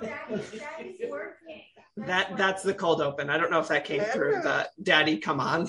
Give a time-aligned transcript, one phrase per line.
[0.00, 2.06] BlueNile.com.
[2.06, 3.30] That that's the cold open.
[3.30, 4.42] I don't know if that came through.
[4.42, 5.66] The daddy, come on,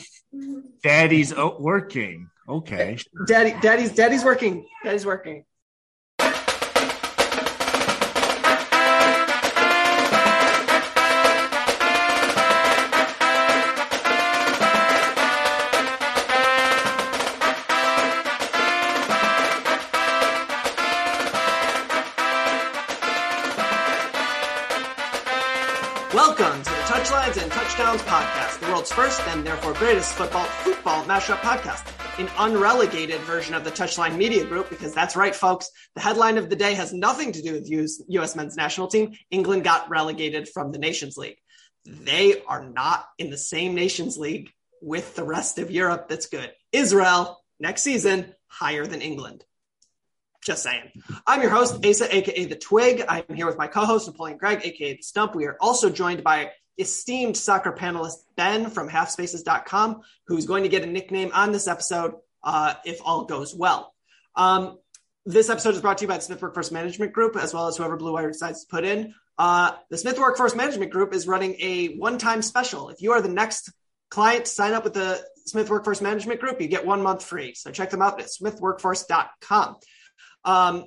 [0.84, 2.30] Daddy's working.
[2.50, 2.98] Okay.
[3.28, 4.68] daddy, daddy's daddy's working.
[4.84, 5.46] Daddy's working.
[28.92, 31.86] First and therefore greatest football football mashup podcast,
[32.20, 34.70] an unrelegated version of the Touchline Media Group.
[34.70, 35.70] Because that's right, folks.
[35.96, 38.36] The headline of the day has nothing to do with US, U.S.
[38.36, 39.14] men's national team.
[39.32, 41.38] England got relegated from the Nations League.
[41.86, 46.08] They are not in the same Nations League with the rest of Europe.
[46.10, 46.52] That's good.
[46.72, 49.44] Israel next season higher than England.
[50.44, 50.92] Just saying.
[51.26, 53.04] I'm your host, Asa, aka The Twig.
[53.10, 55.36] I'm here with my co host, Napoleon Gregg, aka The Stump.
[55.36, 60.84] We are also joined by esteemed soccer panelist Ben from halfspaces.com, who's going to get
[60.84, 63.94] a nickname on this episode uh, if all goes well.
[64.36, 64.78] Um,
[65.26, 67.76] this episode is brought to you by the Smith Workforce Management Group, as well as
[67.78, 69.14] whoever Blue Wire decides to put in.
[69.38, 72.90] Uh, the Smith Workforce Management Group is running a one time special.
[72.90, 73.72] If you are the next
[74.10, 77.54] client to sign up with the Smith Workforce Management Group, you get one month free.
[77.54, 79.76] So check them out at smithworkforce.com.
[80.46, 80.86] Um,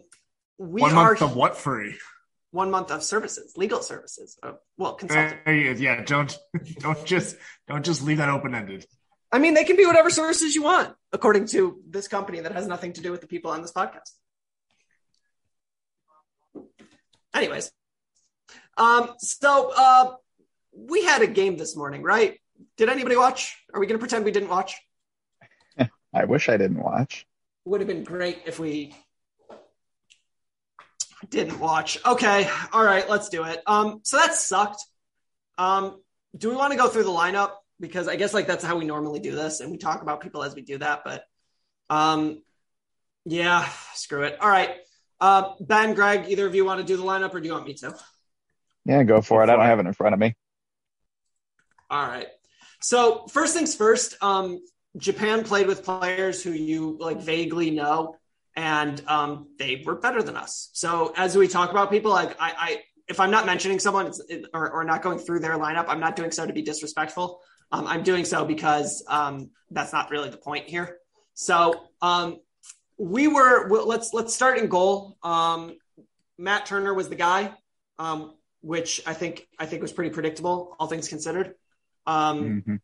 [0.58, 1.96] we One are month of what free?
[2.50, 4.38] One month of services, legal services.
[4.42, 5.38] Uh, well, consulting.
[5.44, 5.72] There.
[5.72, 6.36] Yeah, don't
[6.78, 7.36] don't just
[7.68, 8.86] don't just leave that open ended.
[9.32, 12.66] I mean, they can be whatever services you want, according to this company that has
[12.66, 14.10] nothing to do with the people on this podcast.
[17.32, 17.70] Anyways,
[18.76, 20.14] um, so uh,
[20.72, 22.40] we had a game this morning, right?
[22.76, 23.56] Did anybody watch?
[23.72, 24.74] Are we going to pretend we didn't watch?
[26.12, 27.24] I wish I didn't watch.
[27.66, 28.94] Would have been great if we
[31.28, 31.98] didn't watch.
[32.04, 33.60] Okay, all right, let's do it.
[33.66, 34.82] Um, so that sucked.
[35.58, 36.00] Um,
[36.36, 37.52] do we want to go through the lineup?
[37.78, 40.42] Because I guess like that's how we normally do this, and we talk about people
[40.42, 41.02] as we do that.
[41.04, 41.24] But
[41.88, 42.42] um,
[43.24, 44.38] yeah, screw it.
[44.40, 44.76] All right,
[45.20, 47.66] uh, Ben, Greg, either of you want to do the lineup, or do you want
[47.66, 47.94] me to?
[48.84, 49.50] Yeah, go for it.
[49.50, 50.34] I don't have it in front of me.
[51.90, 52.28] All right.
[52.80, 54.60] So first things first, um,
[54.96, 58.16] Japan played with players who you like vaguely know,
[58.56, 60.70] and um, they were better than us.
[60.72, 64.12] So as we talk about people, like I, I if I'm not mentioning someone
[64.54, 67.40] or, or not going through their lineup, I'm not doing so to be disrespectful.
[67.72, 70.98] Um, I'm doing so because um, that's not really the point here.
[71.34, 72.38] So um,
[72.98, 73.68] we were.
[73.68, 75.16] Well, let's let's start in goal.
[75.22, 75.76] Um,
[76.38, 77.52] Matt Turner was the guy,
[77.98, 81.54] um, which I think I think was pretty predictable, all things considered.
[82.06, 82.76] Um, hmm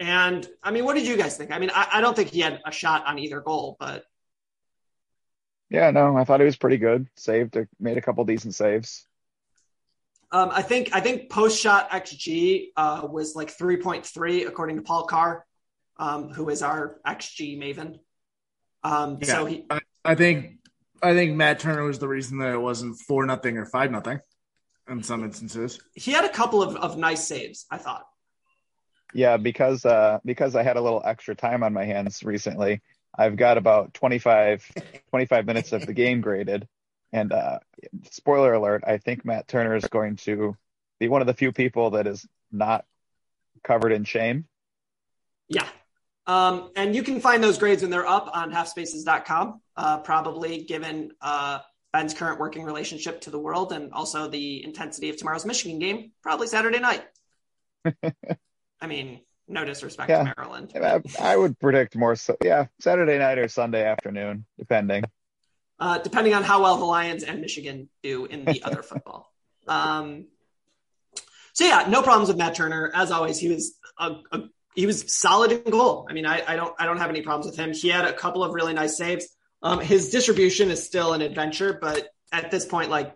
[0.00, 1.52] and I mean, what did you guys think?
[1.52, 4.04] I mean, I, I don't think he had a shot on either goal, but
[5.70, 7.08] Yeah, no, I thought he was pretty good.
[7.16, 9.06] Saved, a, made a couple decent saves.
[10.30, 14.76] um, I think I think post shot xG uh, was like three point three according
[14.76, 15.46] to Paul Carr,
[15.96, 17.98] um, who is our xG maven.
[18.82, 20.58] Um, So he I, I think
[21.02, 24.20] I think Matt Turner was the reason that it wasn't four nothing or five nothing
[24.88, 25.80] in some instances.
[25.94, 27.66] he had a couple of, of nice saves.
[27.70, 28.04] I thought.
[29.14, 32.82] Yeah, because uh, because I had a little extra time on my hands recently.
[33.16, 34.70] I've got about 25,
[35.10, 36.68] 25 minutes of the game graded.
[37.12, 37.60] And uh,
[38.10, 40.56] spoiler alert, I think Matt Turner is going to
[40.98, 42.84] be one of the few people that is not
[43.62, 44.46] covered in shame.
[45.48, 45.68] Yeah.
[46.26, 51.12] Um, and you can find those grades when they're up on halfspaces.com, uh, probably given
[51.20, 51.58] uh,
[51.92, 56.12] Ben's current working relationship to the world and also the intensity of tomorrow's Michigan game,
[56.22, 57.04] probably Saturday night.
[58.80, 60.24] I mean, no disrespect Yeah.
[60.24, 60.72] to Maryland.
[60.74, 65.04] I, I would predict more so, yeah, Saturday night or Sunday afternoon, depending.
[65.78, 69.30] uh, depending on how well the Lions and Michigan do in the other football.
[69.68, 70.26] Um,
[71.52, 72.90] so yeah, no problems with Matt Turner.
[72.94, 74.40] As always, he was a, a,
[74.74, 76.06] he was solid in goal.
[76.08, 77.72] I mean, I, I don't I don't have any problems with him.
[77.72, 79.26] He had a couple of really nice saves.
[79.62, 83.14] Um, his distribution is still an adventure, but at this point, like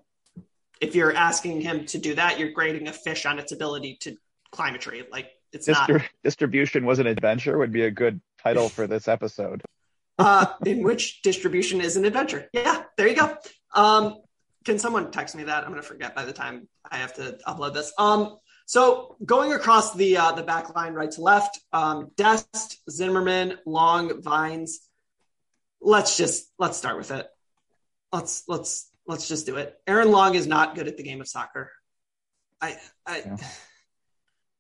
[0.81, 4.17] if you're asking him to do that, you're grading a fish on its ability to
[4.53, 5.03] climb a tree.
[5.11, 5.91] Like it's not.
[6.23, 9.63] Distribution was an adventure would be a good title for this episode.
[10.19, 12.49] uh, in which distribution is an adventure.
[12.53, 13.37] Yeah, there you go.
[13.73, 14.17] Um,
[14.65, 15.63] can someone text me that?
[15.63, 17.93] I'm going to forget by the time I have to upload this.
[17.97, 18.37] Um,
[18.67, 24.21] so going across the uh, the back line, right to left, um, Dest, Zimmerman, Long,
[24.21, 24.81] Vines.
[25.81, 27.27] Let's just let's start with it.
[28.13, 29.75] Let's let's let's just do it.
[29.87, 31.71] Aaron Long is not good at the game of soccer.
[32.61, 33.37] I I Yeah.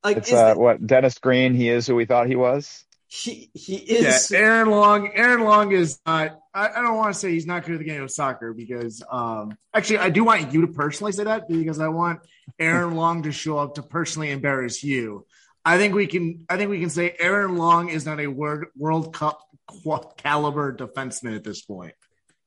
[0.04, 2.84] Like It's is uh, the- what Dennis Green, he is who we thought he was.
[3.08, 5.10] he he Yeah, is Aaron Long.
[5.14, 6.38] Aaron Long is not.
[6.54, 9.02] I, I don't want to say he's not good at the game of soccer because,
[9.10, 12.20] um, actually, I do want you to personally say that because I want
[12.58, 15.26] Aaron Long to show up to personally embarrass you.
[15.64, 16.44] I think we can.
[16.48, 20.74] I think we can say Aaron Long is not a World World Cup qua- caliber
[20.74, 21.94] defenseman at this point.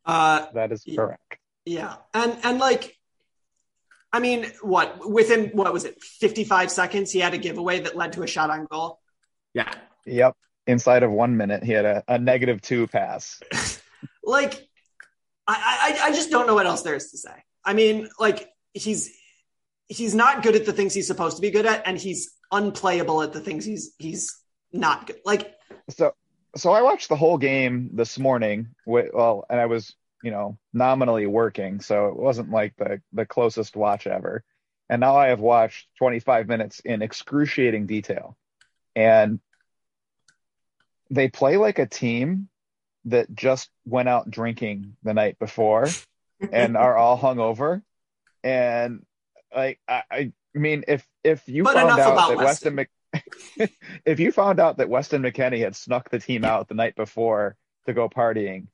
[0.06, 1.38] uh That is correct.
[1.66, 2.96] Yeah, and and like,
[4.14, 7.96] I mean, what within what was it, fifty five seconds, he had a giveaway that
[7.96, 9.00] led to a shot on goal.
[9.54, 9.74] Yeah,
[10.06, 10.36] Yep.
[10.68, 13.40] Inside of one minute, he had a, a negative two pass.
[14.24, 14.68] Like,
[15.48, 17.34] I, I I just don't know what else there is to say.
[17.66, 19.12] I mean, like he's
[19.88, 23.22] he's not good at the things he's supposed to be good at, and he's unplayable
[23.22, 24.42] at the things he's he's
[24.72, 25.18] not good.
[25.26, 25.54] Like,
[25.90, 26.14] So,
[26.56, 28.70] so I watched the whole game this morning.
[28.86, 33.26] With, well, and I was, you know, nominally working, so it wasn't like the the
[33.26, 34.44] closest watch ever.
[34.90, 38.38] And now I have watched 25 minutes in excruciating detail,
[38.96, 39.40] and
[41.10, 42.50] they play like a team
[43.06, 45.88] that just went out drinking the night before
[46.52, 47.82] and are all hungover.
[48.44, 49.06] And
[49.56, 52.90] like, I, I mean, if if you But found out that Weston, Mc,
[54.06, 57.56] if you found out that Weston McKennie had snuck the team out the night before
[57.86, 58.68] to go partying,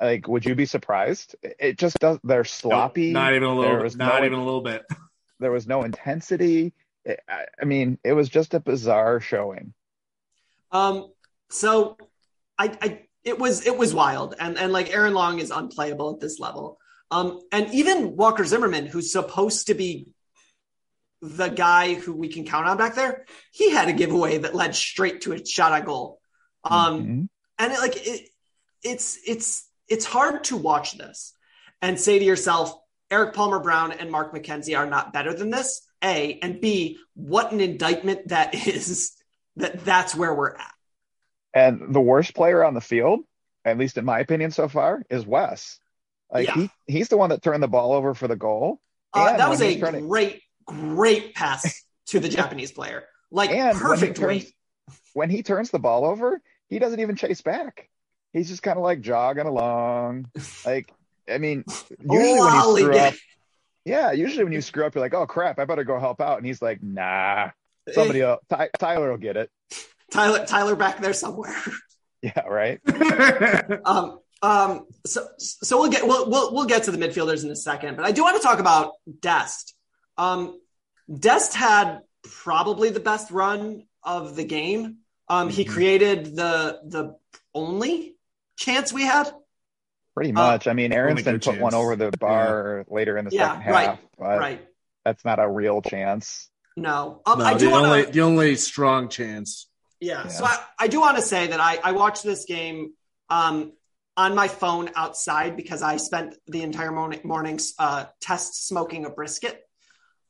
[0.00, 1.36] like, would you be surprised?
[1.42, 2.18] It just does.
[2.24, 3.12] They're sloppy.
[3.12, 3.82] not even a little.
[3.82, 4.84] was Not no- even a little bit.
[5.40, 6.74] There was no intensity.
[7.06, 9.72] It- I, I mean, it was just a bizarre showing.
[10.70, 11.10] Um,
[11.48, 11.96] so
[12.58, 16.20] I, I it was it was wild, and and like Aaron Long is unplayable at
[16.20, 16.78] this level.
[17.10, 20.08] Um, and even Walker Zimmerman, who's supposed to be
[21.22, 24.74] the guy who we can count on back there, he had a giveaway that led
[24.74, 26.20] straight to a shot on goal.
[26.64, 27.28] Um, Mhm.
[27.58, 28.28] and it, like it,
[28.82, 31.34] it's it's it's hard to watch this
[31.82, 32.72] and say to yourself,
[33.10, 35.82] Erik Palmer-Brown and Mark McKenzie are not better than this.
[36.02, 39.12] A and B, what an indictment that is.
[39.56, 40.72] That that's where we're at.
[41.52, 43.20] And the worst player on the field,
[43.64, 45.78] at least in my opinion so far, is Wes.
[46.32, 46.54] Like Yeah.
[46.54, 48.80] he he's the one that turned the ball over for the goal.
[49.12, 53.02] Uh, that was a to- great, great pass to the Japanese player.
[53.32, 54.52] Like And when he perfect turns- weight.
[55.12, 57.89] When he turns the ball over, he doesn't even chase back.
[58.32, 60.30] He's just kind of like jogging along.
[60.64, 60.92] Like,
[61.28, 61.64] I mean,
[62.00, 63.14] usually when you screw up,
[63.84, 66.38] yeah, usually when you screw up, you're like, oh crap, I better go help out.
[66.38, 67.50] And he's like, nah,
[67.92, 69.50] somebody else, Ty- Tyler will get it.
[70.12, 71.56] Tyler, Tyler back there somewhere.
[72.22, 72.78] Yeah, right.
[73.86, 77.56] um, um, so, so we'll get we'll, we'll we'll get to the midfielders in a
[77.56, 79.74] second, but I do want to talk about Dest.
[80.18, 80.60] Um,
[81.18, 84.98] Dest had probably the best run of the game.
[85.30, 85.70] Um, he Mhm.
[85.70, 87.16] created the the
[87.54, 88.16] only
[88.60, 89.32] chance we had.
[90.14, 90.68] Pretty Uh, much.
[90.68, 93.72] I mean, only Aaronson good put one over the bar later in the Yeah, second
[93.72, 94.68] right, half, but right?
[95.04, 96.48] that's not a real chance.
[96.76, 98.12] No, um, no, I do the want only to.
[98.12, 99.68] the only strong chance.
[100.00, 100.22] Yeah.
[100.22, 100.28] Yeah.
[100.28, 102.92] So I, I do want to say that I, I watched this game
[103.28, 103.72] um,
[104.16, 109.10] on my phone outside because I spent the entire morning, mornings uh, test smoking a
[109.10, 109.62] brisket.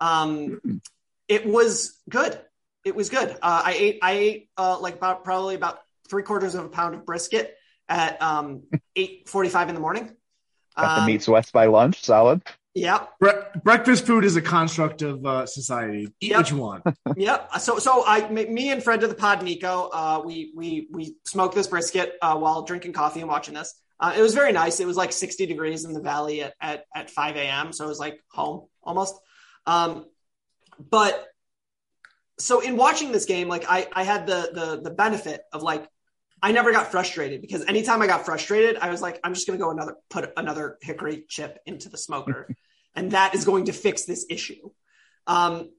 [0.00, 0.80] Um,
[1.28, 2.38] it was good.
[2.84, 3.30] It was good.
[3.30, 6.94] Uh, I ate I ate uh, like about probably about three quarters of a pound
[6.94, 7.54] of brisket
[7.90, 8.62] at um,
[8.96, 10.10] eight forty five in the morning.
[10.76, 12.40] Got the Um, meat sweats by lunch, solid.
[12.72, 13.06] Yeah.
[13.18, 16.06] Bre- breakfast food is a construct of uh, society.
[16.20, 16.36] Eat Yep.
[16.38, 16.82] what you want.
[17.16, 17.58] Yep.
[17.58, 21.16] So, so I, m- me and friend of the pod, Nico, uh, we we we
[21.26, 23.74] smoked this brisket uh, while drinking coffee and watching this.
[23.98, 24.78] Uh, it was very nice.
[24.80, 27.72] It was like 60 degrees in the valley at at, at 5 a.m.
[27.72, 29.16] So it was like home almost.
[29.66, 30.06] Um,
[30.78, 31.26] but
[32.38, 35.88] so in watching this game, like I I had the the the benefit of like
[36.42, 39.58] I never got frustrated because anytime I got frustrated, I was like, I'm just gonna
[39.58, 42.54] go another put another hickory chip into the smoker,
[42.94, 44.70] and that is going to fix this issue.
[45.26, 45.70] Um,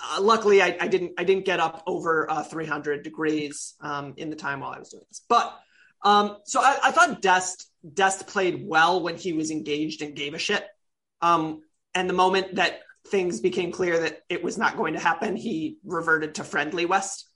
[0.00, 4.30] uh, luckily, I, I didn't I didn't get up over uh, 300 degrees um, in
[4.30, 5.22] the time while I was doing this.
[5.28, 5.58] But
[6.04, 10.34] um, so I, I thought Dest Dest played well when he was engaged and gave
[10.34, 10.64] a shit.
[11.20, 11.62] Um,
[11.94, 15.78] and the moment that things became clear that it was not going to happen, he
[15.84, 17.28] reverted to friendly West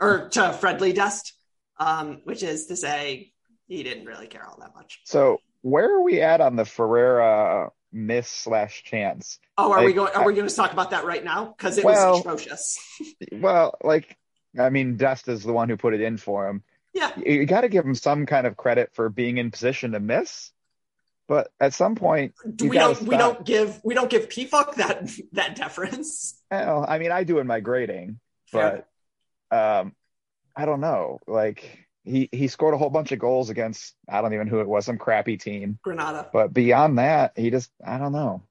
[0.00, 1.32] or to friendly Dest,
[1.78, 3.32] um, which is to say
[3.66, 5.00] he didn't really care all that much.
[5.04, 9.38] So where are we at on the Ferreira miss slash chance?
[9.58, 10.12] Oh, are we going?
[10.14, 11.54] Are we going to talk about that right now?
[11.56, 12.78] Because it Well- was atrocious.
[13.32, 14.16] Well, like,
[14.58, 16.62] I mean, Dest is the one who put it in for him.
[16.94, 20.00] yeah, You, got to give him some kind of credit for being in position to
[20.00, 20.52] miss.
[21.28, 23.02] But at some point, we don't.
[23.02, 23.80] We don't give.
[23.82, 26.40] We don't give Pefok that that deference.
[26.52, 28.20] Well, I mean, I do in my grading,
[28.52, 28.86] but
[29.50, 29.94] um,
[30.56, 31.18] I don't know.
[31.26, 34.68] Like he he scored a whole bunch of goals against I don't even who it
[34.68, 35.78] was, some crappy team.
[35.82, 36.30] Grenada.
[36.32, 38.42] But beyond that, he just I don't know.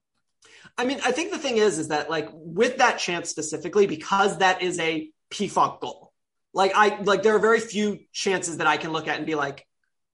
[0.78, 4.38] I mean, I think the thing is, is that like with that chance specifically, because
[4.38, 6.12] that is a Pefok goal.
[6.52, 9.34] Like I like there are very few chances that I can look at and be
[9.34, 9.66] like,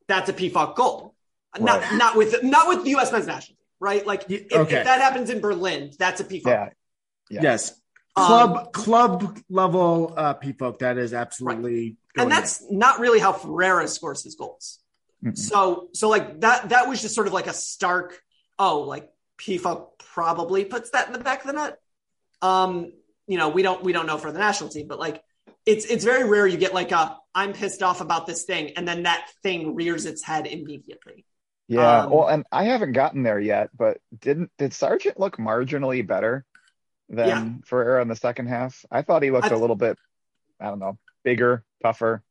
[0.09, 1.15] that's a Pefok goal.
[1.59, 1.99] Not Right.
[1.99, 3.13] not with not with the U.S.
[3.13, 4.07] men's national team, right?
[4.07, 4.79] Like if, okay.
[4.79, 6.47] if that happens in Berlin, that's a Pefok.
[6.47, 6.69] Yeah,
[7.29, 7.43] Yeah.
[7.43, 7.82] Yes.
[8.15, 13.33] Um, Club club level uh people that is absolutely going and that's not really how
[13.33, 14.81] Ferreira scores his goals.
[15.25, 15.37] Mm-mm.
[15.37, 18.21] So so like that that was just sort of like a stark
[18.59, 21.79] oh like Pefok probably puts that in the back of the net.
[22.43, 22.93] Um,
[23.27, 25.23] you know, we don't we don't know for the national team, but like
[25.67, 28.87] it's it's very rare you get like a I'm pissed off about this thing, and
[28.87, 31.25] then that thing rears its head immediately.
[31.69, 32.03] yeah.
[32.03, 36.45] Um, well, and I haven't gotten there yet, but didn't did Sargent look marginally better
[37.13, 37.49] than Yeah.
[37.67, 38.85] Ferreira in the second half?
[38.91, 39.97] I thought he looked a little bit,
[40.59, 42.23] I don't know, bigger, tougher.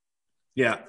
[0.55, 0.79] yeah.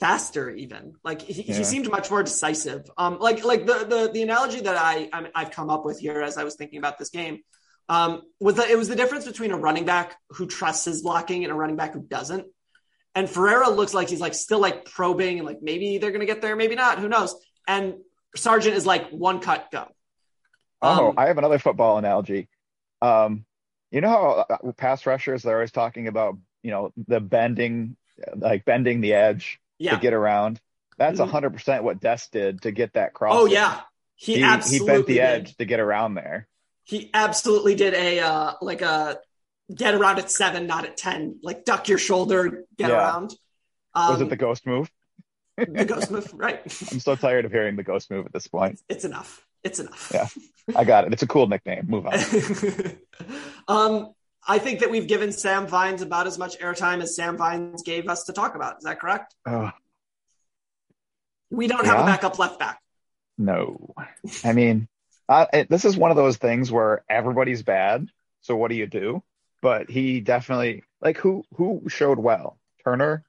[0.00, 1.56] faster even like he, Yeah.
[1.56, 5.28] he seemed much more decisive um like like the the, the analogy that I, I
[5.34, 7.40] i've come up with here as i was thinking about this game
[7.88, 11.42] um was that it was the difference between a running back who trusts his blocking
[11.42, 12.46] and a running back who doesn't
[13.16, 16.42] and Ferreira looks like he's like still like probing and like maybe they're gonna get
[16.42, 17.34] there maybe not who knows
[17.66, 17.94] and
[18.36, 19.88] Sargent is like one cut go
[20.80, 22.48] Oh, Um, I have another football analogy.
[23.02, 23.44] Um,
[23.90, 27.96] you know how uh, pass rushers they're always talking about, you know, the bending,
[28.36, 30.60] like bending the edge yeah to get around.
[30.98, 31.30] That's a Mhm.
[31.30, 33.34] hundred percent what Dest did to get that cross.
[33.38, 33.80] oh yeah
[34.16, 35.20] he, he, he bent the did.
[35.20, 36.48] edge to get around there.
[36.84, 39.18] he absolutely did a uh like a
[39.72, 42.96] get around at seven not at ten like duck your shoulder get Yeah.
[42.98, 43.34] around
[43.94, 44.90] um, Was it the ghost move?
[45.56, 46.60] the ghost move right
[46.92, 48.80] I'm so tired of hearing the ghost move at this point.
[48.88, 50.28] it's enough it's enough Yeah.
[50.76, 51.12] I got it.
[51.14, 51.86] It's a cool nickname.
[51.88, 52.18] Move on.
[53.68, 54.12] um
[54.46, 58.08] i think that we've given sam vines about as much airtime as sam vines gave
[58.08, 59.70] us to talk about is that correct Oh,
[61.50, 62.80] we don't have a backup left back
[63.38, 63.94] no.
[64.44, 64.88] I mean,
[65.28, 68.08] uh, it, this is one of those things where everybody's bad.
[68.42, 69.22] So what do you do?
[69.62, 72.58] But he definitely like who who showed well?
[72.84, 73.24] Turner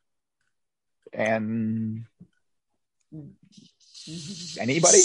[1.13, 2.05] and
[4.59, 4.99] anybody?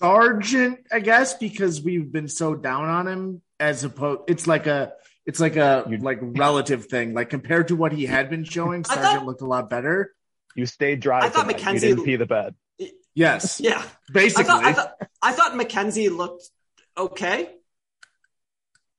[0.00, 4.92] Sargent, I guess, because we've been so down on him as opposed it's like a
[5.26, 7.14] it's like a You- like relative thing.
[7.14, 10.14] Like compared to what he had been showing, I Sargent thought- looked a lot better.
[10.54, 11.20] You stayed dry.
[11.20, 11.60] I thought tonight.
[11.62, 12.54] McKenzie- You didn't pee the bed.
[13.14, 13.60] Yes.
[13.64, 14.44] yeah I Basically.
[14.44, 16.44] thought, I thought I thought McKenzie looked
[16.96, 17.50] okay.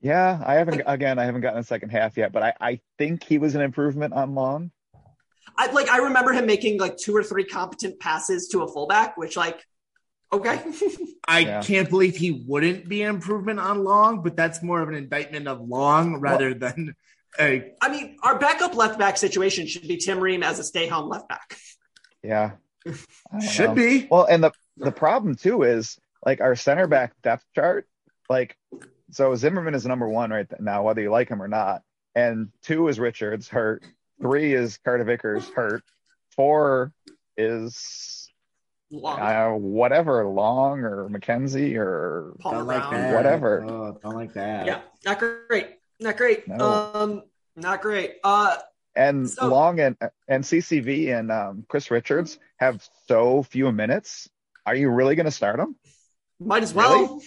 [0.01, 1.19] Yeah, I haven't again.
[1.19, 4.13] I haven't gotten the second half yet, but I I think he was an improvement
[4.13, 4.71] on Long.
[5.57, 9.17] I like I remember him making like two or three competent passes to a fullback,
[9.17, 9.65] which like
[10.31, 10.62] okay.
[11.27, 11.62] I Yeah.
[11.62, 15.48] can't believe he wouldn't be an improvement on Long, but that's more of an indictment
[15.48, 16.95] of Long rather than
[17.39, 20.88] a I mean, our backup left back situation should be Tim Ream as a stay
[20.88, 21.55] home left back.
[22.24, 22.51] Yeah,
[23.41, 23.75] should know.
[23.75, 24.07] be.
[24.09, 27.88] Well, and the the problem too is like our center back depth chart.
[28.29, 28.57] Like,
[29.12, 31.81] so Zimmerman is number one right now, whether you like him or not.
[32.15, 33.83] And two is Richards hurt.
[34.21, 35.83] Three is Carter Vickers hurt.
[36.36, 36.91] Four
[37.38, 38.18] is
[38.91, 39.19] Long.
[39.19, 43.13] uh, whatever Long or McKenzie or Palmer like Brown.
[43.13, 43.63] Whatever.
[43.63, 44.65] Oh, don't like that.
[44.65, 45.67] Yeah, not great.
[46.00, 46.48] Not great.
[46.48, 46.91] No.
[46.93, 47.24] Um,
[47.55, 48.15] not great.
[48.24, 48.58] Uh,
[48.96, 49.96] and So- Long and
[50.27, 54.27] and CCV and um, Chris Richards have so few minutes.
[54.65, 55.75] Are you really going to start them?
[56.39, 57.22] might as well.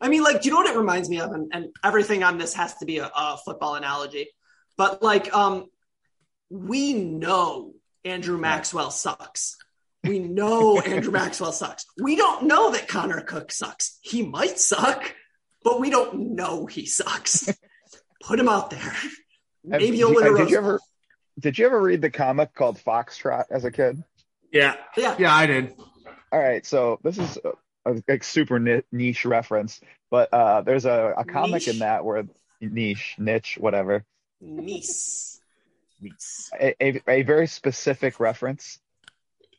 [0.00, 1.32] I mean, like, do you know what it reminds me of?
[1.32, 4.28] And, and everything on this has to be a, a football analogy.
[4.76, 5.66] But like, um,
[6.50, 7.74] we know
[8.04, 9.56] Andrew Maxwell sucks.
[10.04, 11.84] We know Andrew Maxwell sucks.
[12.00, 13.98] We don't know that Connor Cook sucks.
[14.02, 15.14] He might suck,
[15.62, 17.52] but we don't know he sucks.
[18.22, 18.94] Put him out there.
[19.64, 20.80] Maybe he'll win a did you ever
[21.38, 24.02] did you ever read the comic called Foxtrot as a kid?
[24.52, 25.16] Yeah, Yeah.
[25.18, 25.74] yeah, I did.
[26.32, 27.38] All right, so this is
[27.84, 28.58] a, a, a super
[28.92, 29.80] niche reference,
[30.10, 31.68] but uh, there's a, a comic Niche?
[31.68, 32.24] in that where
[32.60, 34.04] niche, niche, whatever,
[34.40, 35.40] Nice.
[36.60, 38.78] a, a, a very specific reference,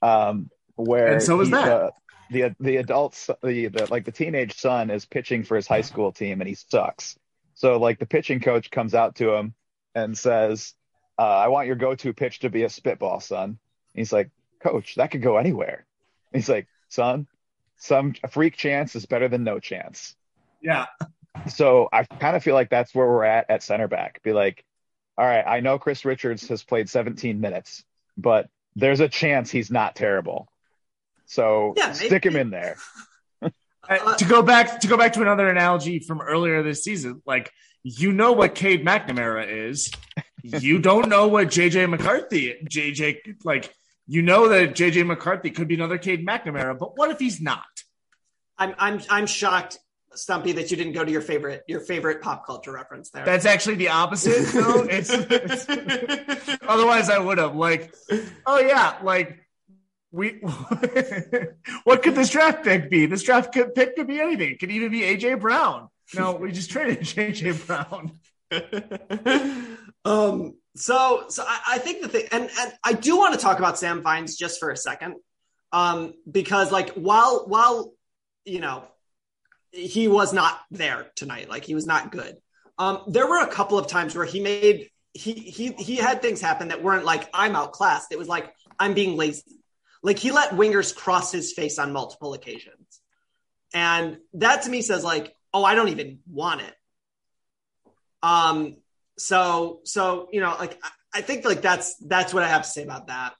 [0.02, 1.94] um, where And so he- that.
[2.32, 5.82] the the the adults the, the like the teenage son is pitching for his high
[5.82, 7.18] school team and he sucks.
[7.56, 9.54] So like the pitching coach comes out to him
[9.94, 10.74] and says,
[11.20, 13.60] uh, "I want your go-to pitch to be a spitball, son."
[13.94, 14.30] He's like,
[14.64, 15.86] "Coach, that could go anywhere."
[16.34, 17.28] He's like, "Son,
[17.78, 20.16] some a freak chance is better than no chance."
[20.62, 20.86] Yeah,
[21.48, 24.22] So I kind of feel like that's where we're at at center back.
[24.24, 24.64] Be like,
[25.18, 27.84] all right, I know Chris Richards has played 17 minutes,
[28.16, 30.48] but there's a chance he's not terrible.
[31.26, 32.78] So Yeah, stick him maybe- in there.
[33.90, 37.52] Uh, to go back to go back to another analogy from earlier this season, like
[37.84, 39.92] you know what Cade McNamara is,
[40.44, 43.74] you don't know what JJ McCarthy, JJ like
[44.08, 47.66] you know that JJ McCarthy could be another Cade McNamara, but what if he's not?
[48.58, 49.80] I'm I'm I'm shocked,
[50.14, 53.24] Stumpy, that you didn't go to your favorite your favorite pop culture reference there.
[53.26, 54.46] That's actually the opposite.
[54.54, 54.84] though.
[54.90, 57.94] it's, it's- otherwise I would have like,
[58.46, 59.40] oh yeah, like
[60.12, 60.30] we.
[61.86, 63.06] what could this draft pick be?
[63.06, 64.52] This draft could, pick could be anything.
[64.52, 65.88] It could even be AJ Brown.
[66.14, 68.12] No, we just traded AJ Brown.
[70.04, 73.60] um so so I, I think the thing and and I do want to talk
[73.60, 75.16] about Sam Vines just for a second.
[75.72, 77.94] Um because like while while
[78.44, 78.84] you know
[79.72, 82.38] he was not there tonight, like he was not good.
[82.78, 86.42] Um there were a couple of times where he made he he he had things
[86.42, 88.12] happen that weren't like I'm outclassed.
[88.12, 89.60] It was like I'm being lazy.
[90.04, 93.02] Like he let wingers cross his face on multiple occasions.
[93.74, 96.74] And that to me says like, oh, I don't even want it.
[98.24, 98.78] Um,
[99.18, 102.70] so so you know, like I, I think like that's that's what I have to
[102.70, 103.34] say about that.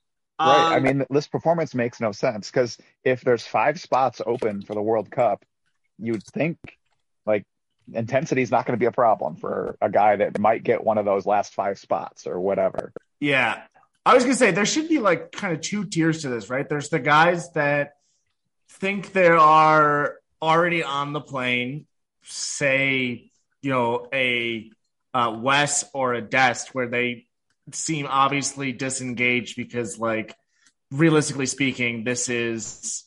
[0.44, 0.68] Right.
[0.72, 4.74] I Um, mean, this performance makes no sense because if there's five spots open for
[4.74, 5.46] the World Cup,
[6.02, 6.58] you'd think
[7.26, 7.46] like
[7.94, 10.98] intensity is not going to be a problem for a guy that might get one
[10.98, 12.92] of those last five spots or whatever.
[13.20, 13.62] Yeah.
[14.06, 16.50] I was going to say there should be like kind of two tiers to this,
[16.50, 16.68] right?
[16.68, 17.94] There's the guys that
[18.70, 21.86] think they are already on the plane,
[22.24, 24.72] say, you know, a
[25.14, 27.28] uh, Wes or a Dest, where they
[27.74, 30.36] seem obviously disengaged because, like,
[30.90, 33.04] realistically speaking, this is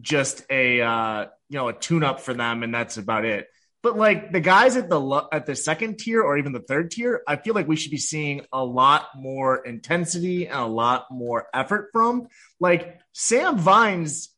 [0.00, 3.48] just a uh, you know a tune up for them, and that's about it.
[3.82, 7.22] But like the guys at the at the second tier or even the third tier,
[7.28, 11.48] I feel like we should be seeing a lot more intensity and a lot more
[11.52, 12.28] effort from.
[12.58, 14.30] Like Sam Vines,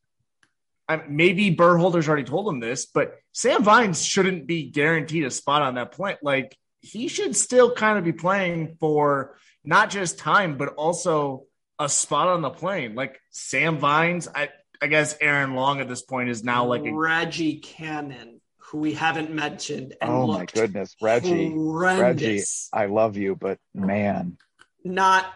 [1.09, 5.77] maybe Berhalter's already told him this, but Sam Vines shouldn't be guaranteed a spot on
[5.77, 6.19] that point.
[6.23, 11.45] Like he should still kind of be playing for not just time, but also
[11.79, 12.97] a spot on the plane.
[12.97, 14.49] Like Sam Vines, I
[14.81, 18.95] I guess Aaron Long at this point is now like a Reggie Cannon, who we
[18.95, 19.95] haven't mentioned.
[20.01, 22.43] And oh my goodness, Reggie, Reggie.
[22.73, 24.39] I love you, but man,
[24.85, 25.27] Not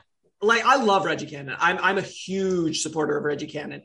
[0.43, 1.57] like I love Reggie Cannon.
[1.59, 3.83] I'm I'm a huge supporter of Reggie Cannon.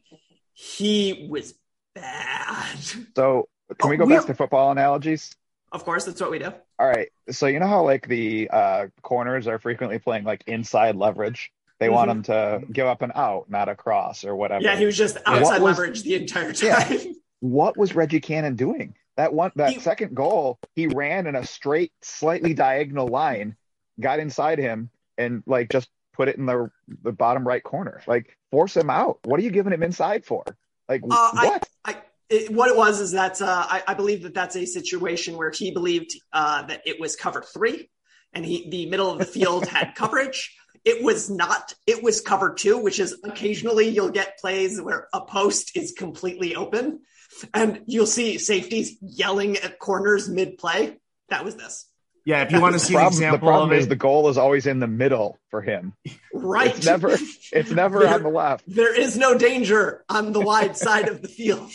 [0.54, 1.54] He was
[1.94, 2.78] bad.
[3.16, 3.48] so
[3.80, 5.36] can we go we- back to football analogies?
[5.72, 6.54] Of course, that's what we do.
[6.80, 7.10] All right.
[7.32, 11.52] So you know how like the uh, corners are frequently playing like inside leverage.
[11.80, 14.60] They want him to give up an out, not a cross or whatever.
[14.62, 14.66] Mm-hmm.
[14.74, 16.92] Yeah, he was just outside was- leverage the entire time.
[16.92, 17.12] Yeah.
[17.42, 18.96] what was Reggie Cannon doing?
[19.18, 23.56] That one, that He- second goal, he ran in a straight, slightly diagonal line,
[24.00, 26.70] got inside him, and like just put it in the
[27.04, 28.02] the bottom right corner.
[28.08, 29.20] Like force him out.
[29.26, 30.44] What are you giving him inside for?
[30.88, 31.70] Like Uh, I- what?
[31.86, 31.96] I,
[32.30, 35.52] it, what it was is that uh, I, I believe that that's a situation where
[35.52, 37.90] he believed uh, that it was cover three,
[38.34, 40.56] and he the middle of the field had coverage.
[40.86, 41.74] It was not.
[41.88, 46.56] It was cover two, which is occasionally you'll get plays where a post is completely
[46.56, 47.02] open,
[47.54, 50.98] and you'll see safeties yelling at corners mid play.
[51.30, 51.90] That was this,
[52.24, 52.44] yeah.
[52.44, 54.30] If you want to the see an problem, the problem of is it, the goal
[54.30, 55.94] is always in the middle for him.
[56.34, 56.76] right?
[56.76, 57.18] It's never
[57.52, 58.64] it's never on the left.
[58.68, 61.72] There is no danger on the wide side of the field.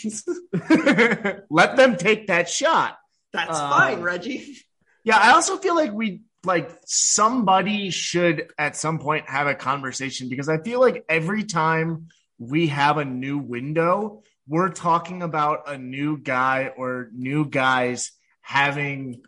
[1.49, 2.97] let them take that shot.
[3.33, 4.57] That's Uh, fine, Reggie.
[5.03, 10.29] Yeah, I also feel like we like somebody should at some point have a conversation
[10.29, 12.07] because I feel like every time
[12.39, 19.21] we have a new window, we're talking about a new guy or new guys having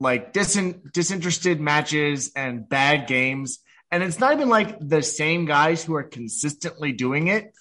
[0.00, 3.60] like disin- disinterested matches and bad games.
[3.90, 7.54] And it's not even like the same guys who are consistently doing it.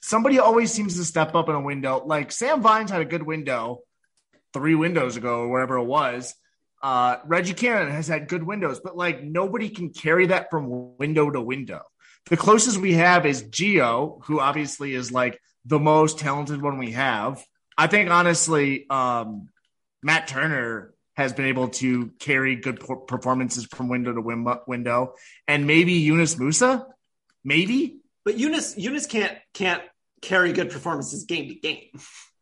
[0.00, 2.02] Somebody always seems to step up in a window.
[2.04, 3.80] Like Sam Vines had a good window
[4.52, 6.34] three windows ago or wherever it was.
[6.84, 11.30] Uh, Reggie Cannon has had good windows, but like nobody can carry that from window
[11.30, 11.80] to window.
[12.26, 16.92] The closest we have is Geo, who obviously is like the most talented one we
[16.92, 17.42] have.
[17.78, 19.48] I think honestly, um,
[20.02, 25.14] Matt Turner has been able to carry good performances from window to win- window,
[25.48, 26.84] and maybe Yunus Musah,
[27.42, 27.96] maybe.
[28.26, 29.82] But Yunus Yunus can't can't
[30.20, 31.88] carry good performances game to game.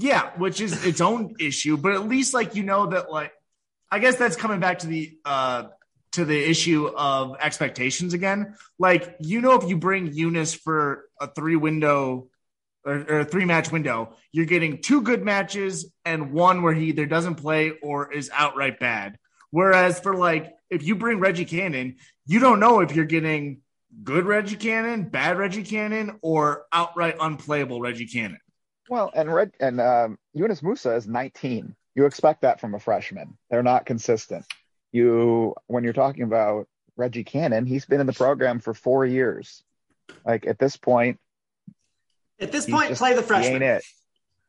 [0.00, 3.32] Yeah, which is its own issue, but at least like you know that like
[3.90, 5.64] I guess that's coming back to the uh
[6.12, 8.56] to the issue of expectations again.
[8.78, 12.28] Like you know if you bring Yunus for a three window
[12.82, 16.86] or, or a three match window, you're getting two good matches and one where he
[16.86, 19.18] either doesn't play or is outright bad.
[19.50, 23.60] Whereas for like if you bring Reggie Cannon, you don't know if you're getting
[24.02, 28.40] good Reggie Cannon, bad Reggie Cannon, or outright unplayable Reggie Cannon.
[28.90, 31.76] Well, and Red and um, Yunus Musah is 19.
[31.94, 33.38] You expect that from a freshman.
[33.48, 34.44] They're not consistent.
[34.90, 39.62] You when you're talking about Reggie Cannon, he's been in the program for four years.
[40.26, 41.20] Like at this point,
[42.40, 43.62] at this point, just, play the freshman.
[43.62, 43.84] Ain't it?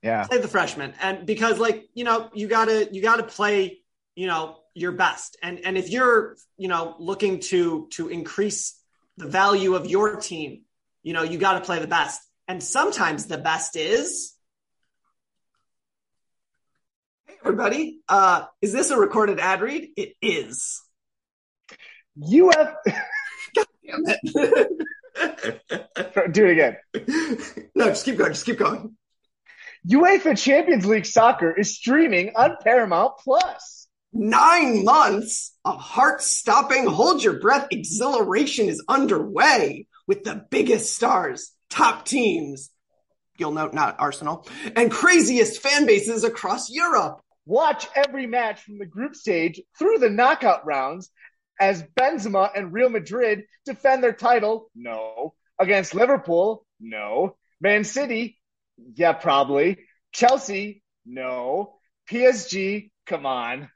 [0.02, 3.82] Yeah, play the freshman, and because like you know you gotta you gotta play
[4.16, 8.76] you know your best, and and if you're you know looking to to increase
[9.18, 10.64] the value of your team,
[11.04, 12.20] you know you got to play the best,
[12.52, 14.36] and sometimes the best is.
[17.26, 19.92] Hey everybody, uh, is this a recorded ad read?
[19.96, 20.82] It is.
[22.22, 22.76] UF.
[23.56, 24.80] God damn it.
[26.34, 26.76] Do it again.
[27.74, 28.34] No, just keep going.
[28.34, 28.98] Just keep going.
[29.88, 33.88] UEFA Champions League soccer is streaming on Paramount Plus.
[34.12, 41.54] Nine months of heart stopping, hold your breath exhilaration is underway with the biggest stars,
[41.72, 42.70] top teams,
[43.38, 47.22] you'll note not Arsenal, and craziest fan bases across Europe.
[47.46, 51.10] Watch every match from the group stage through the knockout rounds
[51.60, 54.70] as Benzema and Real Madrid defend their title?
[54.76, 55.34] No.
[55.60, 56.66] Against Liverpool?
[56.80, 57.36] No.
[57.60, 58.40] Man City?
[58.96, 59.80] Yeah, probably.
[60.12, 60.84] Chelsea?
[61.06, 61.76] No.
[62.10, 62.92] PSG?
[63.06, 63.70] Come on.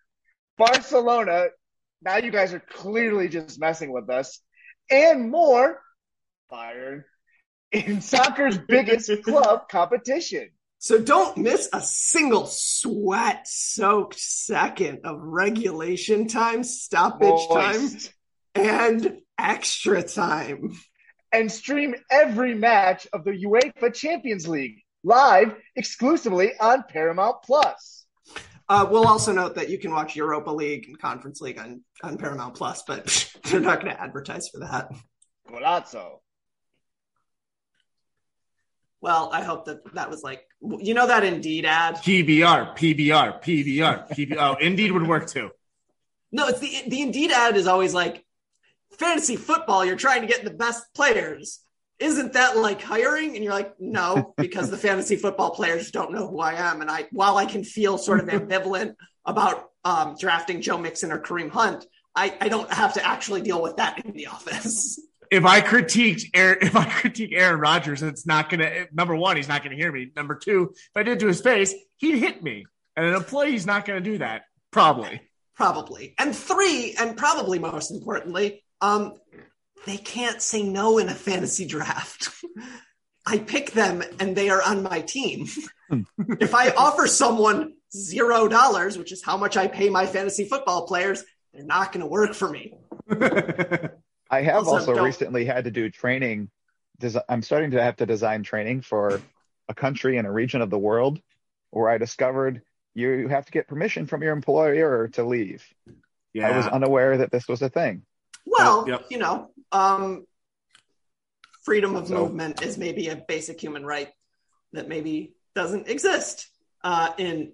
[0.58, 1.48] Barcelona?
[2.02, 4.40] Now you guys are clearly just messing with us.
[4.90, 5.80] And more.
[6.52, 7.04] Bayern.
[7.71, 10.49] In soccer's biggest club competition.
[10.80, 18.12] So don't miss a single sweat soaked second of regulation time, stoppage Moist.
[18.54, 20.73] time, and extra time.
[21.32, 28.06] And stream every match of the UEFA Champions League live exclusively on Paramount Plus.
[28.67, 32.17] Uh, we'll also note that you can watch Europa League and Conference League on, on
[32.17, 34.91] Paramount Plus, but they're not going to advertise for that.
[35.49, 36.19] Golazo.
[39.06, 41.98] Well, I hope that that was like you know that Indeed ad.
[41.98, 44.38] PBR, PBR, PBR, PBR.
[44.39, 45.52] Oh, Indeed would work too.
[46.32, 48.26] No, it's the the Indeed ad is always like
[48.98, 49.86] fantasy football.
[49.86, 51.60] You're trying to get the best players.
[52.00, 53.36] Isn't that like hiring?
[53.36, 56.82] And you're like, no, because the fantasy football players don't know who I am.
[56.82, 61.20] And I, while I can feel sort of ambivalent about um, drafting Joe Mixon or
[61.20, 65.00] Kareem Hunt, I, I don't have to actually deal with that in the office.
[65.32, 68.88] If I critiqued Aaron, if I critique Aaron Rodgers, it's not gonna.
[68.92, 70.12] Number one, he's not gonna hear me.
[70.16, 72.66] Number two, if I did to his face, he'd hit me.
[72.96, 74.44] And an employee's not gonna do that.
[74.72, 75.22] Probably.
[75.56, 76.14] Probably.
[76.18, 79.14] And three, and probably most importantly, um,
[79.86, 82.30] they can't say no in a fantasy draft.
[83.26, 85.48] I pick them and they are on my team.
[86.40, 90.86] if I offer someone zero dollars, which is how much I pay my fantasy football
[90.86, 92.76] players, they're not going to work for me.
[94.30, 96.50] I have also, also recently had to do training.
[97.30, 99.22] I'm starting to have to design training for
[99.68, 101.22] a country and a region of the world
[101.72, 102.62] where I discovered
[102.94, 105.66] you have to get permission from your employer to leave.
[106.34, 106.50] Yeah.
[106.50, 108.04] I was unaware that this was a thing.
[108.46, 109.06] Well, yep.
[109.10, 110.26] you know, um,
[111.64, 114.10] freedom of so, movement is maybe a basic human right
[114.74, 116.48] that maybe doesn't exist
[116.84, 117.54] uh, in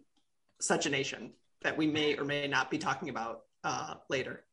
[0.60, 1.32] such a nation
[1.64, 4.44] that we may or may not be talking about uh, later.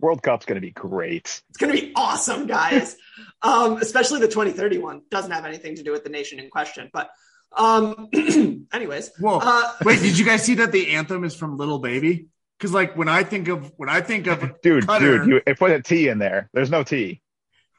[0.00, 1.42] World Cup's going to be great.
[1.48, 2.96] It's going to be awesome, guys.
[3.42, 5.02] um, especially the 2030 one.
[5.10, 7.10] Doesn't have anything to do with the nation in question, but
[7.56, 8.08] um,
[8.72, 9.10] anyways.
[9.18, 9.38] Whoa!
[9.42, 12.26] Uh, Wait, did you guys see that the anthem is from Little Baby?
[12.58, 15.58] Because like when I think of when I think of dude, Qatar, dude, you it
[15.58, 16.50] put a T in there.
[16.52, 17.22] There's no T.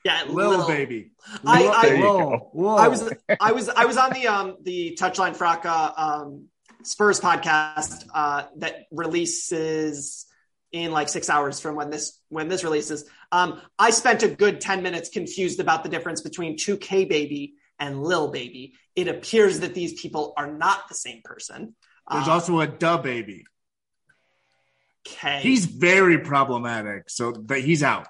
[0.06, 1.12] Yeah, Little, baby.
[1.46, 2.50] I- I- There you whoa, go.
[2.54, 2.76] whoa.
[2.76, 6.46] I was I was I was on the um the Touchline Fracas um
[6.84, 10.26] Spurs podcast uh that releases
[10.72, 13.06] in like six hours from when this when this releases.
[13.32, 18.04] Um I spent a good 10 minutes confused about the difference between 2K baby and
[18.04, 18.74] Lil Baby.
[18.96, 21.76] It appears that these people are not the same person.
[22.12, 23.44] There's Uh, also a DaBaby.
[25.08, 25.40] okay.
[25.42, 28.08] He's very problematic, so that he's out.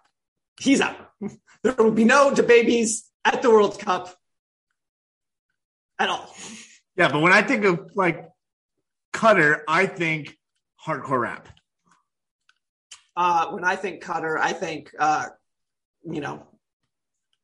[0.60, 0.98] he's out.
[1.62, 4.16] There will be no babies at the World Cup
[6.00, 6.34] at all.
[6.96, 8.26] Yeah, but when I think of like
[9.14, 10.38] Qatar, I think
[10.86, 11.50] hardcore rap.
[13.20, 15.26] Uh, when I think Qatar, I think uh,
[16.10, 16.48] you know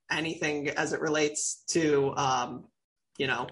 [0.09, 2.63] anything as it relates to um,
[3.17, 3.47] you know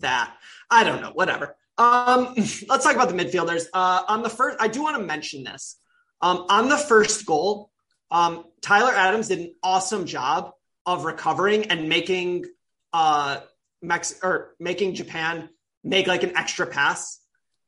[0.00, 0.34] that.
[0.70, 1.10] I don't know.
[1.10, 1.56] Whatever.
[1.76, 2.32] Um,
[2.68, 3.66] let's talk about the midfielders.
[3.74, 5.76] Uh, on the first, I do want to mention this.
[6.22, 7.70] Um, on the first goal,
[8.10, 10.52] um, Tyler Adams did an awesome job
[10.86, 12.46] of recovering and making
[12.94, 13.40] uh,
[13.82, 15.50] Mex or making Japan
[15.84, 17.20] make like an extra pass.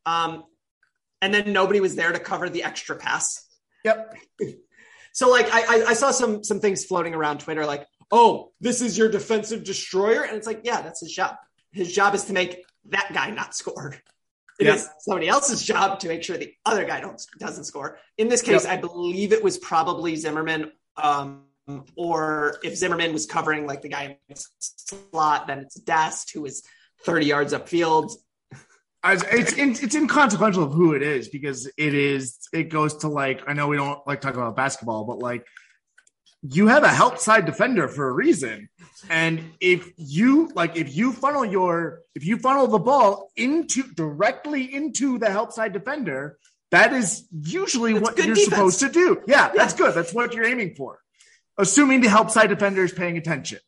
[0.07, 0.45] Um,
[1.21, 3.47] and then nobody was there to cover the extra pass.
[3.85, 4.15] Yep.
[5.13, 8.81] So like I, I I saw some some things floating around Twitter like, oh, this
[8.81, 11.35] is your defensive destroyer, and it's like, yeah, that's his job.
[11.73, 13.97] His job is to make that guy not score.
[14.61, 14.95] It is Yep.
[15.01, 17.99] somebody else's job to make sure the other guy don't doesn't score.
[18.19, 21.43] In this case, I believe it was probably Zimmerman, um,
[21.97, 26.47] or if Zimmerman was covering like the guy in the slot, then it's Dest who
[26.47, 26.63] is
[27.05, 28.13] 30 yards upfield.
[29.03, 33.09] As- It's in, it's inconsequential of who it is because it is it goes to
[33.09, 35.47] like I know we don't like talk about basketball, but like
[36.43, 38.69] you have a help side defender for a reason.
[39.09, 44.73] And if you like if you funnel your if you funnel the ball into directly
[44.75, 46.39] into the help side defender,
[46.71, 48.45] that is usually That's what you're defense.
[48.51, 49.23] supposed to do.
[49.27, 49.95] Yeah, that's good.
[49.95, 50.99] That's what you're aiming for.
[51.59, 53.59] Assuming the help side defender is paying attention.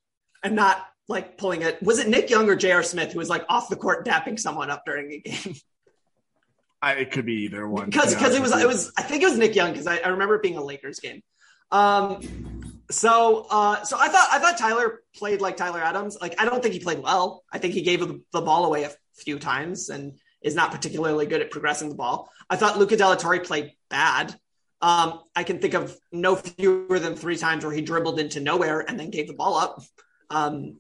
[0.43, 1.83] and not like pulling it.
[1.83, 2.83] Was it Nick Young or J.R.
[2.83, 5.55] Smith who was like off the court dapping someone up during a game?
[6.83, 7.87] I, it could be either one.
[7.91, 10.09] Because because it was it was I think it was Nick Young because I, I
[10.09, 11.23] remember it being a Lakers game.
[11.71, 16.19] Um, so uh, so I thought I thought Tyler played like Tyler Adams.
[16.21, 17.45] Like I don't think he played well.
[17.53, 21.27] I think he gave the, the ball away a few times and is not particularly
[21.27, 22.31] good at progressing the ball.
[22.51, 24.35] I thought Luca de la Torre played bad.
[24.81, 28.81] Um, I can think of no fewer than three times where he dribbled into nowhere
[28.81, 29.81] and then gave the ball up.
[30.29, 30.79] Um,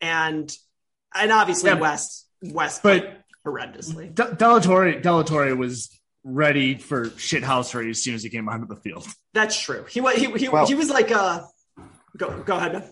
[0.00, 0.54] and
[1.14, 1.78] and obviously Yeah.
[1.80, 4.14] West West But- horrendously.
[4.14, 5.90] De- Delatorre, de la Torre was
[6.24, 9.06] ready for shithouse ready as soon as he came onto the field.
[9.32, 9.84] That's true.
[9.88, 11.42] He was he he, Well- he was like uh
[12.16, 12.72] go go ahead.
[12.72, 12.84] Ben.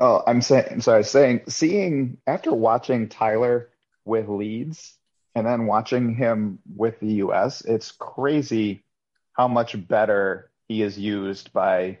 [0.00, 3.70] Oh, I'm saying, I'm sorry, saying, seeing after watching Tyler
[4.04, 4.96] with Leeds
[5.34, 8.84] and then watching him with the US, it's crazy
[9.32, 11.98] how much better he is used by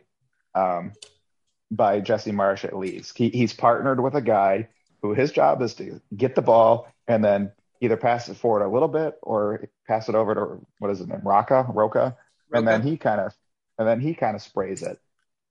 [0.54, 0.92] um,
[1.70, 3.16] by Jesse Marsh at least.
[3.16, 4.68] He, he's partnered with a guy
[5.02, 8.68] who his job is to get the ball and then either pass it forward a
[8.68, 12.16] little bit or pass it over to what is his name, Raka, Roca,
[12.52, 13.32] and then he kind of
[13.78, 14.98] and then he kind of sprays it.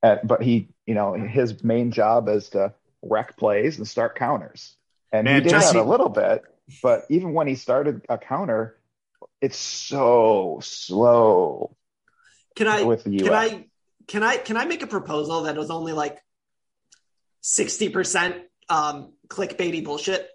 [0.03, 4.75] Uh, but he, you know, his main job is to wreck plays and start counters.
[5.11, 6.43] And Man, he did Jesse- that a little bit,
[6.83, 8.77] but even when he started a counter,
[9.41, 11.75] it's so slow
[12.55, 13.23] Can I with the US.
[13.23, 13.65] can I
[14.07, 16.19] can I can I make a proposal that was only like
[17.41, 18.35] sixty percent
[18.69, 20.27] um clickbaity bullshit?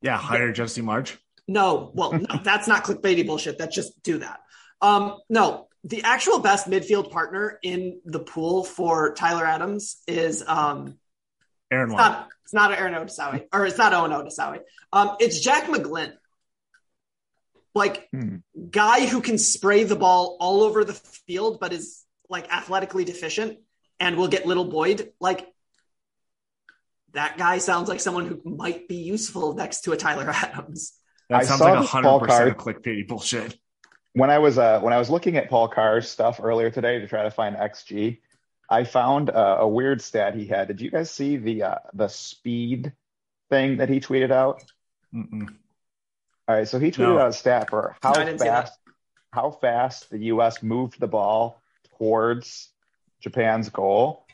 [0.00, 1.16] Yeah, hire Jesse Marsch.
[1.48, 3.58] No, well, no, that's not clickbaity bullshit.
[3.58, 4.40] That's just do that.
[4.80, 10.98] Um, no, the actual best midfield partner in the pool for Tyler Adams is um
[11.70, 14.60] Aaron it's not it's not Aaron Otasowie or it's not Owen Otasowie.
[14.92, 16.12] Um, it's Jack McGlynn.
[17.74, 18.36] Like Hmm.
[18.70, 22.01] guy who can spray the ball all over the field, but is
[22.32, 23.58] like athletically deficient
[24.00, 25.12] and we'll get little Boyd.
[25.20, 25.46] Like
[27.12, 30.94] that guy sounds like someone who might be useful next to a Tyler Adams.
[31.28, 33.56] That I sounds saw like this hundred percent Card- clickbaity bullshit.
[34.14, 37.06] when I was uh, when I was looking at Paul Carr's stuff earlier today to
[37.06, 38.18] try to find XG,
[38.68, 40.68] I found uh, a weird stat he had.
[40.68, 42.92] Did you guys see the uh, the speed
[43.50, 44.64] thing that he tweeted out?
[45.14, 45.48] Mm-mm.
[46.48, 47.18] All right, so he tweeted No.
[47.18, 48.68] out a stat for how I didn't see that.
[48.68, 48.78] fast
[49.32, 50.62] how fast the U.S.
[50.62, 51.61] moved the ball
[52.02, 52.68] towards
[53.20, 54.26] Japan's goal,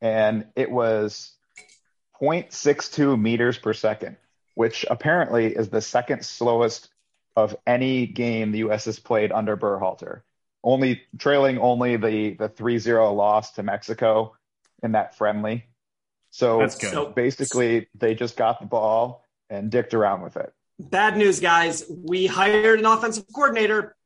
[0.00, 1.32] and it was
[2.22, 4.16] 0.62 meters per second,
[4.54, 6.88] which apparently is the second slowest
[7.34, 8.84] of any game the U.S.
[8.84, 10.20] has played under Berhalter.
[10.62, 14.36] Only trailing only the the 3-0 loss to Mexico
[14.84, 15.64] in that friendly.
[16.30, 20.52] So So basically, they just got the ball and dicked around with it.
[20.78, 21.84] bad news, guys.
[21.88, 23.96] We hired an offensive coordinator,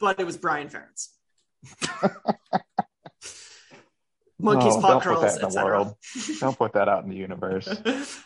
[0.00, 1.08] but it was Brian Ferentz.
[4.42, 5.64] Monkey's Oh, paw curls, etc.
[5.64, 5.94] world.
[6.40, 7.68] Don't put that out in the universe.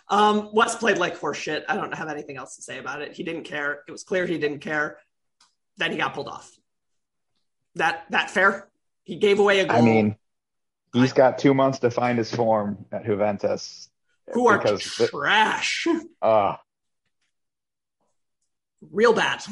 [0.08, 1.64] um, Wes played like horse shit.
[1.68, 3.12] I don't have anything else to say about it.
[3.12, 3.82] He didn't care.
[3.86, 4.98] It was clear he didn't care.
[5.76, 6.50] Then he got pulled off.
[7.74, 8.68] That that fair?
[9.04, 9.76] He gave away a goal.
[9.76, 10.16] I mean,
[10.94, 13.90] he's got two months to find his form at Juventus.
[14.32, 15.86] who are trash,
[16.22, 16.56] uh,
[18.90, 19.42] real bad.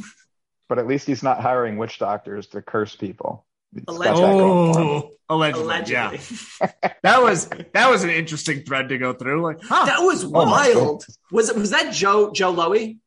[0.68, 3.44] but at least he's not hiring witch doctors to curse people.
[3.74, 4.38] He's got that Allegedly.
[4.38, 4.86] going for him.
[4.86, 6.20] Oh, allegedly, Allegedly,
[6.60, 6.90] yeah.
[7.02, 9.42] That was that was an interesting thread to go through.
[9.42, 11.00] Like, huh, that was Oh wild.
[11.00, 11.18] goodness.
[11.32, 11.56] Was it?
[11.56, 12.98] Was that Joe Joe Lowy?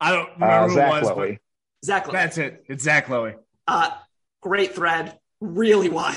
[0.00, 1.38] I don't remember Uh, who Zach it was, Lowy.
[1.84, 2.12] Zach but Lowy.
[2.14, 2.64] that's it.
[2.68, 3.34] It's Zach Lowy.
[3.68, 3.90] Uh,
[4.40, 5.18] great thread.
[5.40, 6.16] Really wild.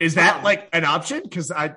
[0.00, 1.22] Is that Um, like an option?
[1.22, 1.76] Because I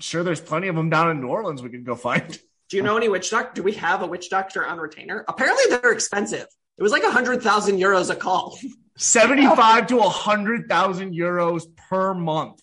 [0.00, 2.38] sure there's plenty of them down in New Orleans we could go find.
[2.70, 3.54] Do you know any witch doctor?
[3.54, 5.24] Do we have a witch doctor on retainer?
[5.26, 6.46] Apparently, they're expensive.
[6.78, 8.58] It was like a hundred thousand euros a call.
[8.96, 12.60] Seventy-five to a hundred thousand euros per month.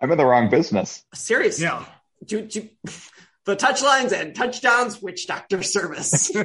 [0.00, 1.02] I'm in the wrong business.
[1.14, 1.64] Seriously.
[1.64, 1.84] Yeah.
[2.24, 2.68] Do, do,
[3.44, 6.30] the touchlines and touchdowns witch doctor service.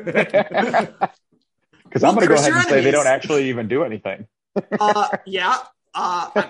[1.83, 4.27] Because I'm going to go ahead your and say they don't actually even do anything.
[4.79, 5.57] uh, yeah.
[5.93, 6.49] Uh, I-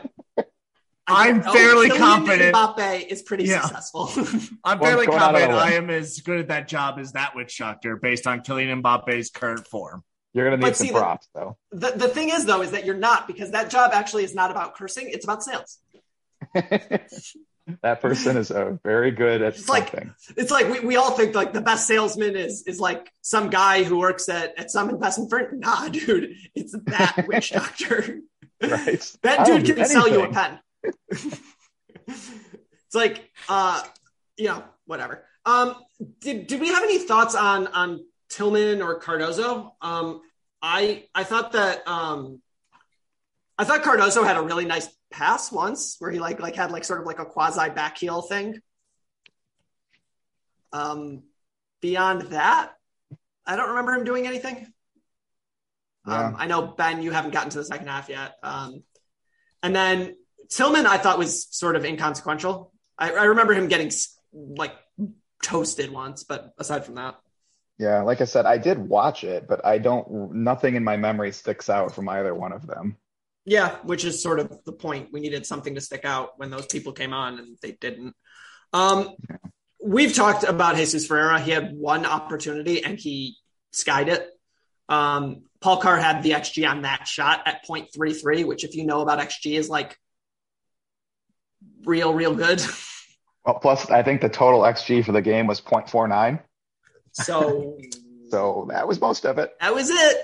[1.07, 2.53] I'm I fairly Kylian confident.
[2.55, 3.61] Mbappe is pretty Yeah.
[3.61, 4.11] successful.
[4.65, 5.59] I'm Well, fairly going out on a confident.
[5.59, 9.29] I am as good at that job as that witch doctor based on Kylian Mbappe's
[9.31, 10.03] current form.
[10.33, 11.57] You're going to But need some see, the- props, though.
[11.71, 14.51] the, the thing is, though, is that you're not because that job actually is not
[14.51, 15.09] about cursing.
[15.09, 15.79] It's about sales.
[17.83, 19.93] that person is uh, very good at It's like-
[20.37, 23.83] It's like we, we all think like the best salesman is is like some guy
[23.83, 25.59] who works at, at some investment firm.
[25.59, 28.19] Nah, dude, it's that witch doctor.
[28.61, 29.15] right?
[29.23, 30.59] That dude can sell you a pen.
[32.07, 33.81] it's like, uh,
[34.37, 35.25] you know, whatever.
[35.45, 35.75] Um,
[36.19, 39.71] did did we have any thoughts on on Tillman or Cardoso?
[39.81, 40.21] Um,
[40.61, 42.41] I I thought that um,
[43.57, 46.83] I thought Cardoso had a really nice pass once where he like like had like
[46.83, 48.59] sort of like a quasi back heel thing.
[50.71, 51.23] Um,
[51.81, 52.73] beyond that,
[53.45, 54.67] I don't remember him doing anything.
[56.05, 58.35] Um, I know Ben, you haven't gotten to the second half yet.
[58.41, 58.83] Um,
[59.61, 60.15] and then
[60.49, 62.71] Tillman, I thought was sort of inconsequential.
[62.97, 63.91] I, I remember him getting
[64.33, 64.73] like
[65.43, 67.19] toasted once, but aside from that,
[67.79, 70.33] Yeah, like I said, I did watch it, but I don't.
[70.33, 72.97] Nothing in my memory sticks out from either one of them.
[73.45, 75.09] yeah, which is sort of the point.
[75.11, 78.15] We needed something to stick out when those people came on, and they didn't.
[78.73, 79.15] Um,
[79.83, 81.39] we've talked about Jesus Ferreira.
[81.39, 83.37] He had one opportunity and he
[83.71, 84.27] skied it.
[84.87, 89.01] Um, Paul Carr had the XG on that shot at 0.33, which, if you know
[89.01, 89.97] about XG, is like
[91.85, 92.61] real, real good.
[93.45, 96.43] Well, plus I think the total XG for the game was 0.49,
[97.23, 97.77] So
[98.29, 99.51] so that was most of it.
[99.59, 100.17] that was it.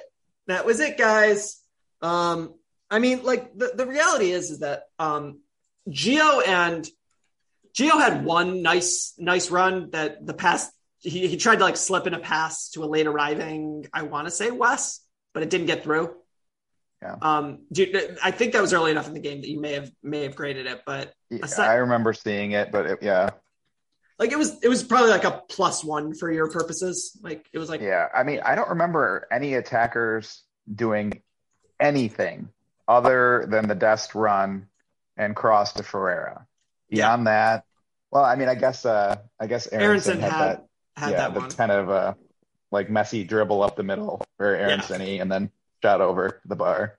[0.48, 1.60] That was it, guys.
[2.02, 2.54] Um,
[2.90, 5.40] I mean, like the, the reality is, is that um,
[5.90, 6.88] Gio and
[7.74, 12.08] Gio had one nice, nice run that the pass he, he tried to like slip
[12.08, 15.02] in a pass to a late arriving, I want to say Wes,
[15.34, 16.16] but it didn't get through.
[17.02, 17.16] Yeah.
[17.22, 19.92] Um, you- I think that was early enough in the game that you may have
[20.02, 23.32] may have graded it, but Yeah, Aside- I remember seeing it, but it, yeah,
[24.20, 27.18] like it was it was probably like a plus one for your purposes.
[27.22, 28.08] Like it was like yeah.
[28.16, 31.22] I mean, I don't remember any attackers doing
[31.80, 32.50] anything
[32.88, 34.68] other than the Dest run
[35.18, 36.46] and cross to Ferreira.
[36.90, 37.66] Beyond that,
[38.12, 41.18] well, I mean, I guess, uh, I guess Aaronson Aaronson, had, had that, had yeah,
[41.18, 41.50] that the one.
[41.52, 42.14] kind of uh,
[42.72, 44.68] like messy dribble up the middle, very Yeah.
[44.68, 45.50] Aaronson-y, and then
[45.82, 46.98] shot over the bar.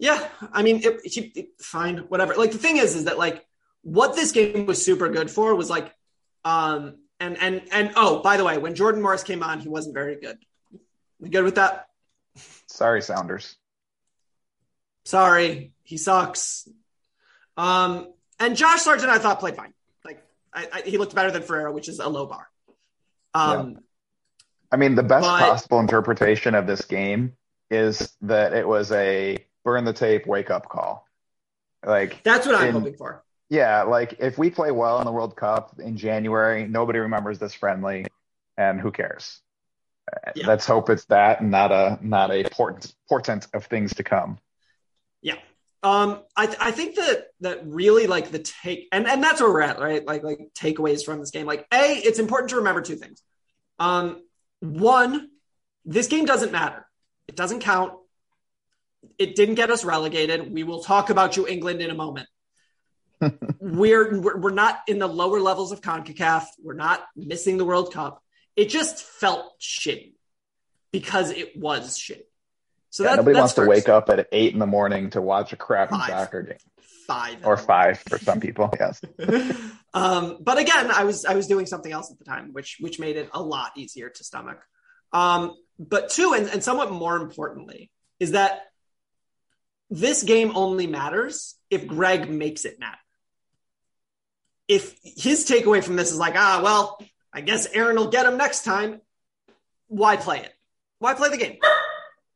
[0.00, 2.34] Yeah, I mean, it, it, it- fine, whatever.
[2.34, 3.46] Like the thing is, is that like
[3.88, 5.94] what this game was super good for was like,
[6.44, 9.94] um, and and and oh, by the way, when Jordan Morris came on, he wasn't
[9.94, 10.38] very good.
[11.20, 11.88] You good with that?
[12.66, 13.56] Sorry, Sounders.
[15.04, 16.68] Sorry, he sucks.
[17.56, 19.72] Um, and Josh Sargent, I thought played fine.
[20.04, 20.22] Like
[20.52, 22.46] I, I, he looked better than Ferreira, which is a low bar.
[23.34, 23.78] Um,
[24.70, 27.32] I mean, the best But- possible interpretation of this game
[27.70, 31.06] is that it was a burn the tape, wake up call.
[31.84, 33.24] Like, that's what I'm in- hoping for.
[33.48, 37.54] Yeah, like if we play well in the World Cup in January, nobody remembers this
[37.54, 38.06] friendly,
[38.56, 39.40] and who cares?
[40.34, 40.46] Yeah.
[40.46, 44.38] Let's hope it's that, and not a not a portent portent of things to come.
[45.22, 45.36] Yeah.
[45.82, 49.62] Um, I, I think that that really like the take and, and that's where we're
[49.62, 50.04] at, right?
[50.04, 51.46] Like like takeaways from this game.
[51.46, 53.22] Like A, it's important to remember two things.
[53.78, 54.22] Um,
[54.60, 55.30] one,
[55.84, 56.86] this game doesn't matter.
[57.28, 57.92] It doesn't count.
[59.18, 60.52] It didn't get us relegated.
[60.52, 62.28] We will talk about you, England, in a moment.
[63.60, 66.44] We're, we're not in the lower levels of CONCACAF.
[66.62, 68.22] We're not missing the World Cup.
[68.56, 70.14] It just felt shitty
[70.92, 72.22] because it was shitty.
[72.90, 75.52] So Yeah, that, nobody wants to wake up at eight in the morning to watch
[75.52, 76.08] a crappy Five.
[76.08, 76.56] soccer game,
[77.06, 78.72] five or five for some people.
[78.78, 79.00] Yes.
[79.94, 82.98] um, but again, I was I was doing something else at the time, which which
[82.98, 84.58] made it a lot easier to stomach.
[85.12, 88.62] Um, but two, and, and somewhat more importantly, is that
[89.90, 92.98] this game only matters if Greg makes it matter.
[94.68, 97.02] If his takeaway from this is like, ah, well,
[97.32, 99.00] I guess Aaron will get him next time.
[99.88, 100.52] Why play it?
[100.98, 101.58] Why play the game?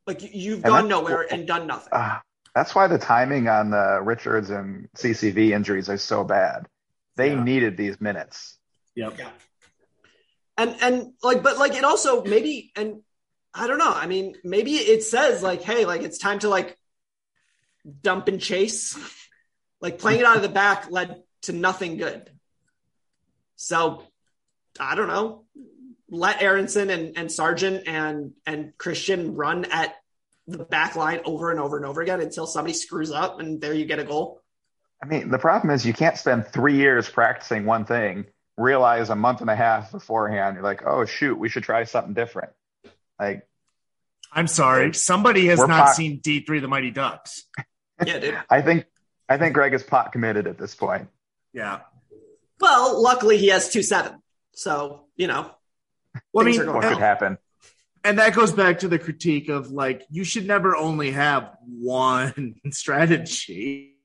[0.06, 1.90] Like you- you've And gone nowhere and done nothing.
[1.92, 2.18] Uh,
[2.54, 6.66] that's why the timing on the Richards and CCV injuries are so bad.
[7.16, 7.42] They Yeah.
[7.44, 8.58] needed these minutes.
[8.94, 9.18] Yep.
[9.18, 9.30] Yeah.
[10.56, 13.02] And and like, but like it also maybe and
[13.54, 13.92] I don't know.
[13.92, 16.76] I mean, maybe it says like, hey, like it's time to like
[18.02, 18.96] dump and chase.
[19.80, 22.30] like playing it out of the back led to nothing good.
[23.56, 24.02] So
[24.78, 25.44] I don't know.
[26.08, 29.94] Let Aaronson and, and Sargent and and Christian run at
[30.46, 33.72] the back line over and over and over again until somebody screws up and there
[33.72, 34.42] you get a goal.
[35.02, 38.26] I mean, the problem is you can't spend three years practicing one thing,
[38.56, 42.14] realize a month and a half beforehand, you're like, oh, shoot, we should try something
[42.14, 42.50] different.
[43.18, 43.48] Like,
[44.32, 44.94] I'm sorry.
[44.94, 47.44] Somebody has not pot- seen D3 the Mighty Ducks.
[48.04, 48.36] Yeah, dude.
[48.50, 48.86] I think,
[49.28, 51.08] I think Greg is pot committed at this point.
[51.52, 51.80] Yeah.
[52.60, 54.22] Well, luckily he has two seven.
[54.54, 55.50] So, you know,
[56.32, 57.38] Well, I mean, What could happen?
[58.04, 62.54] and that goes back to the critique of like you should never only have one
[62.70, 63.96] strategy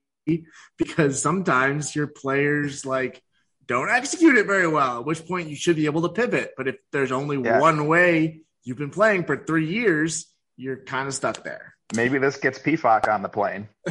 [0.77, 3.21] because sometimes your players like
[3.65, 6.67] don't execute it very well at which point you should be able to pivot but
[6.67, 7.59] if there's only Yeah.
[7.59, 10.27] one way you've been playing for three years
[10.57, 13.69] you're kind of stuck there Maybe this gets Pefok on the plane.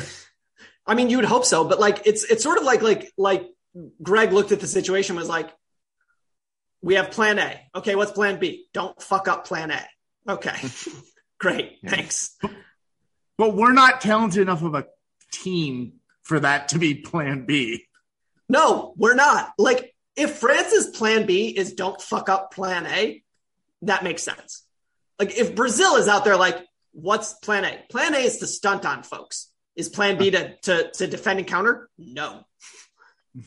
[0.86, 3.46] I mean, you would hope so, but like it's it's sort of like like like
[4.02, 5.50] Greg looked at the situation was like,
[6.82, 7.60] we have plan A.
[7.74, 8.66] Okay, what's plan B?
[8.72, 9.86] Don't fuck up plan A.
[10.28, 10.56] Okay.
[11.38, 11.78] Great.
[11.86, 12.36] Thanks.
[13.36, 14.86] but we're not talented enough of a
[15.32, 17.84] team for that to be plan b
[18.48, 19.52] No, we're not.
[19.58, 23.22] Like if France's plan B is don't fuck up plan A,
[23.82, 24.64] that makes sense.
[25.18, 26.58] Like if Brazil is out there like,
[26.92, 27.84] what's plan A?
[27.90, 29.50] Plan A is to stunt on folks.
[29.76, 31.88] Is plan B to to, to defend and counter?
[31.98, 32.44] No.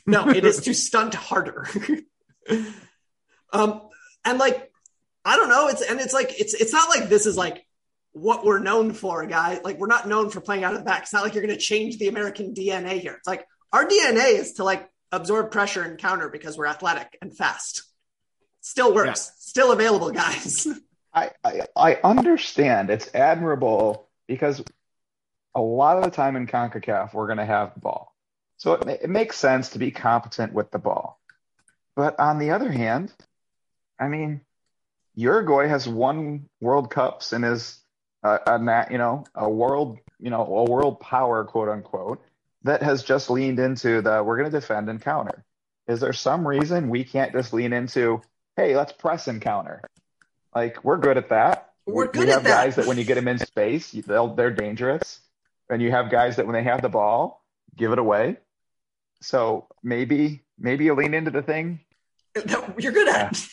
[0.05, 1.67] No, it is to stunt harder.
[3.51, 3.82] um
[4.23, 4.71] and like
[5.25, 7.65] I don't know, it's and it's like it's it's not like this is like
[8.11, 9.59] what we're known for, guy.
[9.63, 11.03] Like we're not known for playing out of the back.
[11.03, 13.13] It's not like you're going to change the American DNA here.
[13.13, 17.36] It's like our DNA is to like absorb pressure and counter because we're athletic and
[17.36, 17.84] fast.
[18.61, 19.32] Still works.
[19.39, 20.67] Still available, guys.
[21.13, 24.63] I, I I understand it's admirable because
[25.55, 28.13] a lot of the time in CONCACAF we're going to have the ball,
[28.57, 31.19] so it, it makes sense to be competent with the ball.
[31.95, 33.13] But on the other hand,
[33.99, 34.41] I mean,
[35.15, 37.79] Uruguay has won World Cups and is
[38.23, 42.23] a, a you know a world you know a world power quote unquote
[42.63, 45.43] that has just leaned into the we're going to defend and counter.
[45.87, 48.21] Is there some reason we can't just lean into
[48.55, 49.81] hey let's press and counter?
[50.55, 51.71] Like we're good at that.
[51.85, 52.65] We're We- good we at have that.
[52.65, 55.19] guys that when you get them in space, they'll they're dangerous,
[55.70, 57.43] and you have guys that when they have the ball,
[57.76, 58.38] give it away.
[59.22, 61.82] So maybe maybe you lean into the thing.
[62.34, 63.45] that you're good at.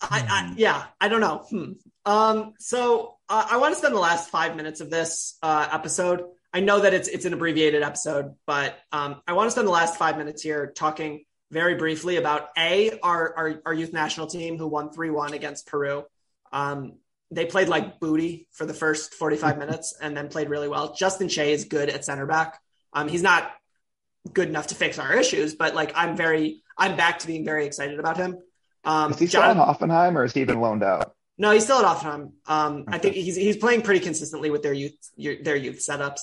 [0.00, 1.44] I, I yeah, I don't know.
[1.48, 1.72] Hmm.
[2.04, 6.24] Um, so uh, I want to spend the last five minutes of this uh, episode.
[6.52, 9.72] I know that it's it's an abbreviated episode, but um, I want to spend the
[9.72, 14.58] last five minutes here talking very briefly about a our our, our youth national team
[14.58, 16.04] who won three one against Peru.
[16.52, 16.94] Um,
[17.34, 20.94] they played like booty for the first 45 minutes and then played really well.
[20.94, 22.60] Justin Che is good at center back.
[22.92, 23.50] Um, he's not
[24.32, 27.66] good enough to fix our issues, but like I'm very, I'm back to being very
[27.66, 28.38] excited about him.
[28.84, 31.14] Um, Is he still John- in Hoffenheim or has he been loaned out?
[31.38, 32.32] no, he's still at Hoffenheim.
[32.46, 36.20] Um, I think he's he's playing pretty consistently with their youth your, their youth setups.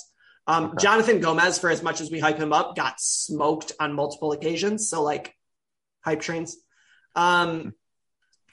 [0.48, 0.78] Um, Okay.
[0.84, 4.90] Jonathan Gomez, for as much as we hype him up, got smoked on multiple occasions.
[4.90, 5.34] So like
[6.06, 6.56] hype trains.
[7.16, 7.74] Um,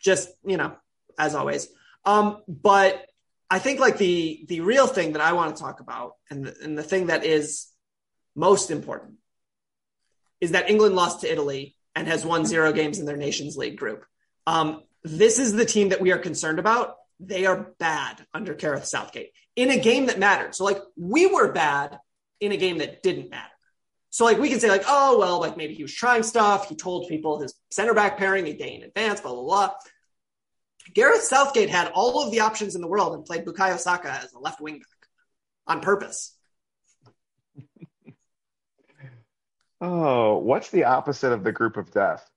[0.00, 0.74] just you know,
[1.18, 1.68] as always.
[2.06, 3.04] Um, but
[3.50, 6.56] I think like the the real thing that I want to talk about, and the,
[6.62, 7.66] and the thing that is
[8.34, 9.16] most important,
[10.40, 13.76] is that England lost to Italy and has won zero games in their Nations League
[13.76, 14.04] group.
[14.46, 16.96] Um, this is the team that we are concerned about.
[17.18, 20.54] They are bad under Gareth Southgate in a game that mattered.
[20.54, 21.98] So like we were bad
[22.40, 23.52] in a game that didn't matter.
[24.10, 26.68] So like we can say like, oh well, like maybe he was trying stuff.
[26.68, 29.70] He told people his center back pairing a day in advance, blah blah blah.
[30.94, 34.32] Gareth Southgate had all of the options in the world and played Bukayo Saka as
[34.32, 35.08] a left wing back
[35.66, 36.32] on purpose.
[39.80, 42.28] Oh, what's the opposite of the group of death?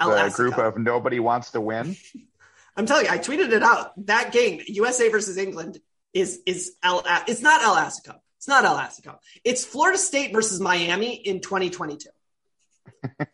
[0.00, 0.34] El The Asico.
[0.34, 1.96] group of nobody wants to win.
[2.76, 3.92] I'm telling you, I tweeted it out.
[4.06, 5.78] That game, USA versus England,
[6.12, 7.02] is is El.
[7.28, 8.16] It's not El Assico.
[8.38, 9.18] It's not El Assico.
[9.44, 12.08] It's Florida State versus Miami in 2022.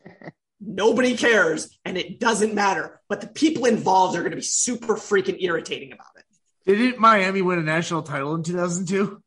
[0.61, 3.01] Nobody cares, and it doesn't matter.
[3.09, 6.25] But the people involved are going to be super freaking irritating about it.
[6.67, 9.23] Didn't Miami win a national title in 2002?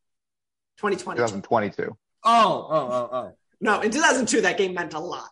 [0.78, 1.22] 2022.
[1.24, 1.97] 2022.
[2.24, 3.38] Oh, oh, oh, oh.
[3.59, 5.28] No, in 2002, that game meant a lot.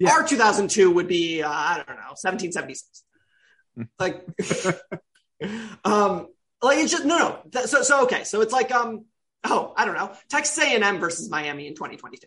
[0.00, 0.10] Yeah.
[0.10, 3.04] Our 2002 would be, uh, I don't know, 1776.
[4.00, 4.24] like,
[5.84, 6.26] um,
[6.60, 7.38] like it's just no, no.
[7.52, 8.24] Th- So, so okay.
[8.24, 9.04] So it's like, um,
[9.44, 12.26] oh, I don't know, Texas A&M versus Miami in 2022.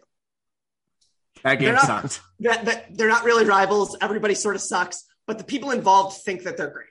[1.48, 2.22] That game They're not- sucked.
[2.42, 3.98] That, that they're not really rivals.
[4.02, 6.88] Everybody sort of sucks, but the people involved think that they're great.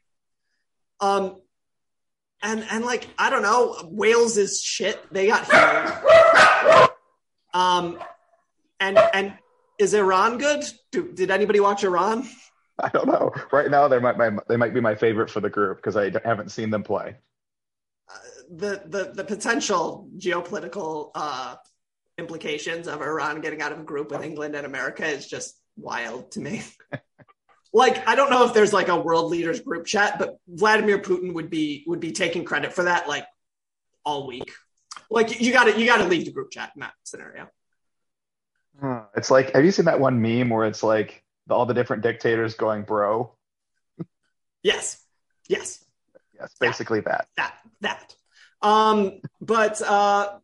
[1.00, 1.40] Um,
[2.42, 4.98] and and like I don't know, Wales is shit.
[5.12, 6.88] They got here.
[7.54, 7.98] Um,
[8.80, 9.34] and and
[9.78, 10.64] is Iran good?
[10.92, 12.28] Do, did anybody watch Iran?
[12.82, 13.32] I don't know.
[13.52, 16.10] Right now, they might my, they might be my favorite for the group because I
[16.24, 17.16] haven't seen them play.
[18.50, 21.56] the the the potential geopolitical uh,
[22.18, 26.30] implications of Iran getting out of a group with England and America is just wild
[26.32, 26.62] to me.
[27.72, 31.34] like I don't know if there's like a world leaders group chat, but Vladimir Putin
[31.34, 33.26] would be would be taking credit for that like
[34.04, 34.50] all week.
[35.10, 37.48] Like you got to you got to leave the group chat in that scenario.
[39.16, 42.54] It's like, have you seen that one meme where it's like all the different dictators
[42.54, 43.34] going bro?
[44.62, 45.00] Yes,
[45.48, 45.82] yes,
[46.38, 47.26] Yes, basically that.
[47.36, 48.14] that that.
[48.62, 50.38] Um, but uh,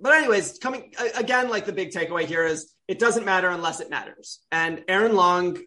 [0.00, 3.90] but anyways, coming again, like the big takeaway here is it doesn't matter unless it
[3.90, 4.40] matters.
[4.52, 5.58] And Aaron Long,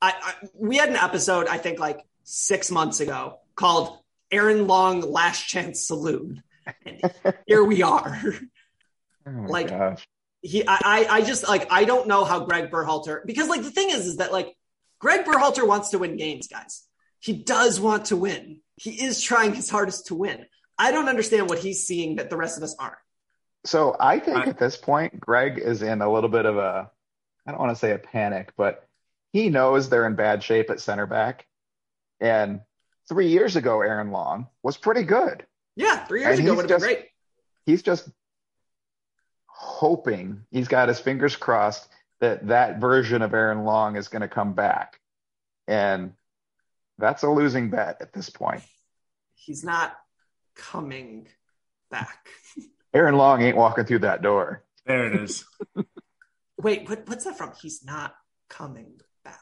[0.00, 3.98] I, I we had an episode I think like six months ago called
[4.30, 6.42] Aaron Long Last Chance Saloon,
[6.84, 7.00] and
[7.46, 8.16] here we are.
[9.28, 10.06] Oh Like- gosh.
[10.42, 13.72] he I, I I just like I don't know how Greg Berhalter because like the
[13.72, 14.54] thing is is that like
[15.00, 16.84] Greg Berhalter wants to win games, guys.
[17.18, 18.60] He does want to win.
[18.76, 20.46] He is trying his hardest to win.
[20.78, 22.94] I don't understand what he's seeing that the rest of us aren't.
[23.66, 26.90] So I think I- at this point, Greg is in a little bit of a,
[27.46, 28.88] I don't want to say a panic, but
[29.32, 31.46] he knows they're in bad shape at center back.
[32.20, 32.60] And
[33.08, 35.44] three years ago, Aaron Long was pretty good.
[35.74, 37.08] Yeah, three years And ago would have been great.
[37.66, 38.08] He's just
[39.46, 41.88] hoping, he's got his fingers crossed
[42.20, 45.00] that that version of Aaron Long is going to come back.
[45.66, 46.14] And
[46.98, 48.62] that's a losing bet at this point.
[49.34, 49.96] He's not
[50.54, 51.28] coming
[51.90, 52.28] back.
[52.96, 54.64] Aaron Long ain't walking through that door.
[54.86, 55.44] There it is.
[56.62, 57.52] Wait, what, what's that from?
[57.60, 58.14] He's not
[58.48, 59.38] coming back.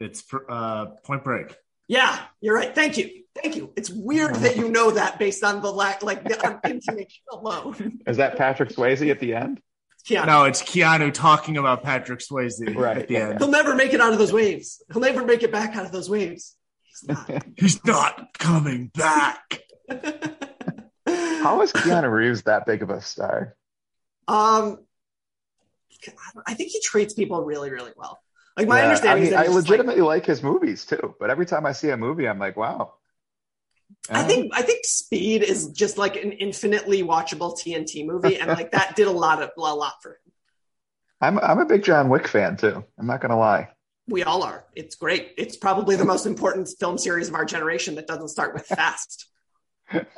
[0.00, 1.54] It's uh, Point Break.
[1.86, 2.74] Yeah, you're right.
[2.74, 3.10] Thank you.
[3.34, 3.74] Thank you.
[3.76, 7.98] It's weird that you know that based on the lack, like the on intonation alone.
[8.06, 9.60] Is that Patrick Swayze at the end?
[10.06, 10.24] Yeah.
[10.24, 12.96] No, it's Keanu talking about Patrick Swayze Right.
[12.96, 13.38] at the end.
[13.38, 14.82] He'll never make it out of those waves.
[14.90, 16.56] He'll never make it back out of those waves.
[16.84, 17.44] He's not.
[17.56, 19.49] He's not coming back.
[21.42, 23.56] How is Keanu Reeves that big of a star?
[24.28, 24.78] Um,
[26.46, 28.20] I think he treats people really, really well.
[28.56, 30.84] Like my Yeah, understanding I, is mean, that I just, like- legitimately like, his movies
[30.84, 32.94] too, but every time I see a movie, I'm like, wow.
[34.08, 38.70] I think I think Speed is just like an infinitely watchable TNT movie, and like
[38.70, 40.32] that did a lot of a lot for him.
[41.20, 42.84] I'm I'm a big John Wick fan too.
[42.98, 43.68] I'm not gonna lie.
[44.06, 44.64] We all are.
[44.76, 45.32] It's great.
[45.36, 49.26] It's probably the most important film series of our generation that doesn't start with fast.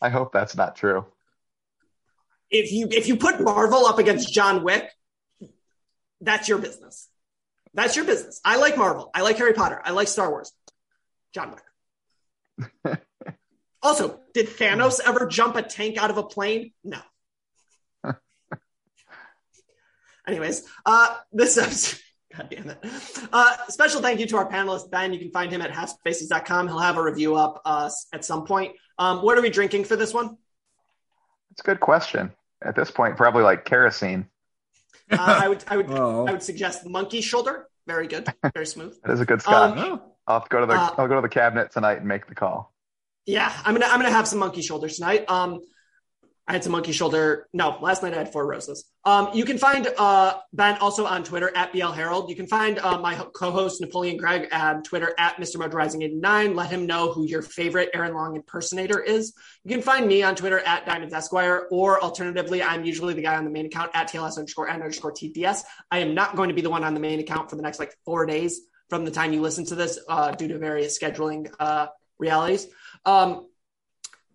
[0.00, 1.06] I hope that's not true.
[2.50, 4.90] If you if you put Marvel up against John Wick,
[6.20, 7.08] that's your business.
[7.74, 8.40] That's your business.
[8.44, 9.10] I like Marvel.
[9.14, 9.80] I like Harry Potter.
[9.84, 10.52] I like Star Wars.
[11.32, 11.54] John
[12.84, 12.98] Wick.
[13.82, 16.72] also, did Thanos ever jump a tank out of a plane?
[16.82, 16.98] No.
[20.26, 22.00] Anyways, uh, this episode,
[22.36, 22.78] God damn it.
[23.32, 25.12] Uh, special thank you to our panelist, Ben.
[25.12, 26.66] You can find him at halfspaces.com.
[26.66, 28.72] He'll have a review up uh, at some point.
[29.00, 30.36] Um, what are we drinking for this one?
[31.52, 32.32] It's a good question.
[32.62, 34.26] At this point, probably like kerosene.
[35.10, 36.26] Uh, I would, I would, Oh.
[36.26, 37.66] I would suggest the monkey shoulder.
[37.86, 38.94] Very good, very smooth.
[39.04, 39.78] That is a good scotch.
[39.78, 42.06] Um, I'll have to go to the uh, I'll go to the cabinet tonight and
[42.06, 42.72] make the call.
[43.24, 45.28] Yeah, I'm gonna, I'm gonna have some monkey shoulder tonight.
[45.28, 45.60] Um,
[46.50, 47.46] I had some monkey shoulder.
[47.52, 48.84] No, last night I had four roses.
[49.04, 52.28] Um, you can find uh, Ben also on Twitter at BL Herald.
[52.28, 55.58] You can find uh, my co-host Napoleon Gregg on Twitter at Mr.
[55.58, 56.56] Motorizing89.
[56.56, 59.32] Let him know who your favorite Aaron Long impersonator is.
[59.62, 63.36] You can find me on Twitter at Diamonds Esquire, or alternatively, I'm usually the guy
[63.36, 65.62] on the main account at TLS underscore N underscore TDS.
[65.92, 67.78] I am not going to be the one on the main account for the next
[67.78, 71.48] like four days from the time you listen to this uh, due to various scheduling
[71.60, 71.86] uh,
[72.18, 72.66] realities.
[73.06, 73.46] Um,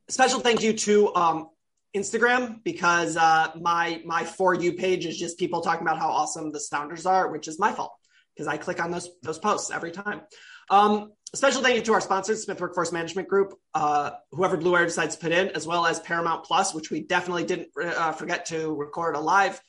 [0.08, 1.50] special thank you to um,
[1.96, 6.52] Instagram because uh, my my for you page is just people talking about how awesome
[6.52, 7.94] the Sounders are, which is my fault
[8.36, 10.22] because I click on those those posts every time.
[10.70, 14.86] Um, special thank you to our sponsors, Smith Workforce Management Group, uh, whoever Blue Wire
[14.86, 18.48] decides to put in, as well as Paramount Plus, which we definitely didn't uh, forget
[18.48, 19.62] to record a live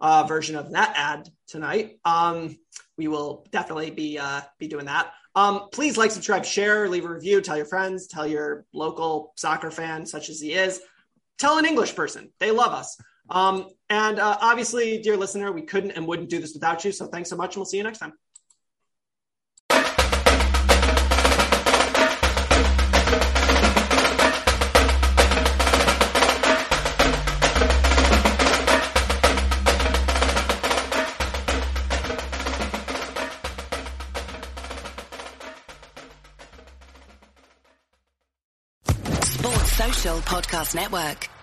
[0.00, 1.98] uh, version of that ad tonight.
[2.04, 2.56] Um,
[2.96, 5.12] we will definitely be uh, be doing that.
[5.36, 9.72] Um, please like, subscribe, share, leave a review, tell your friends, tell your local soccer
[9.72, 10.80] fan, such as he is,
[11.38, 12.30] tell an English person.
[12.40, 12.96] They love us.
[13.30, 16.92] Um, and uh, obviously, dear listener, we couldn't and wouldn't do this without you.
[16.92, 18.12] So thanks so much, and we'll see you next time.
[40.54, 41.33] Podcast Network.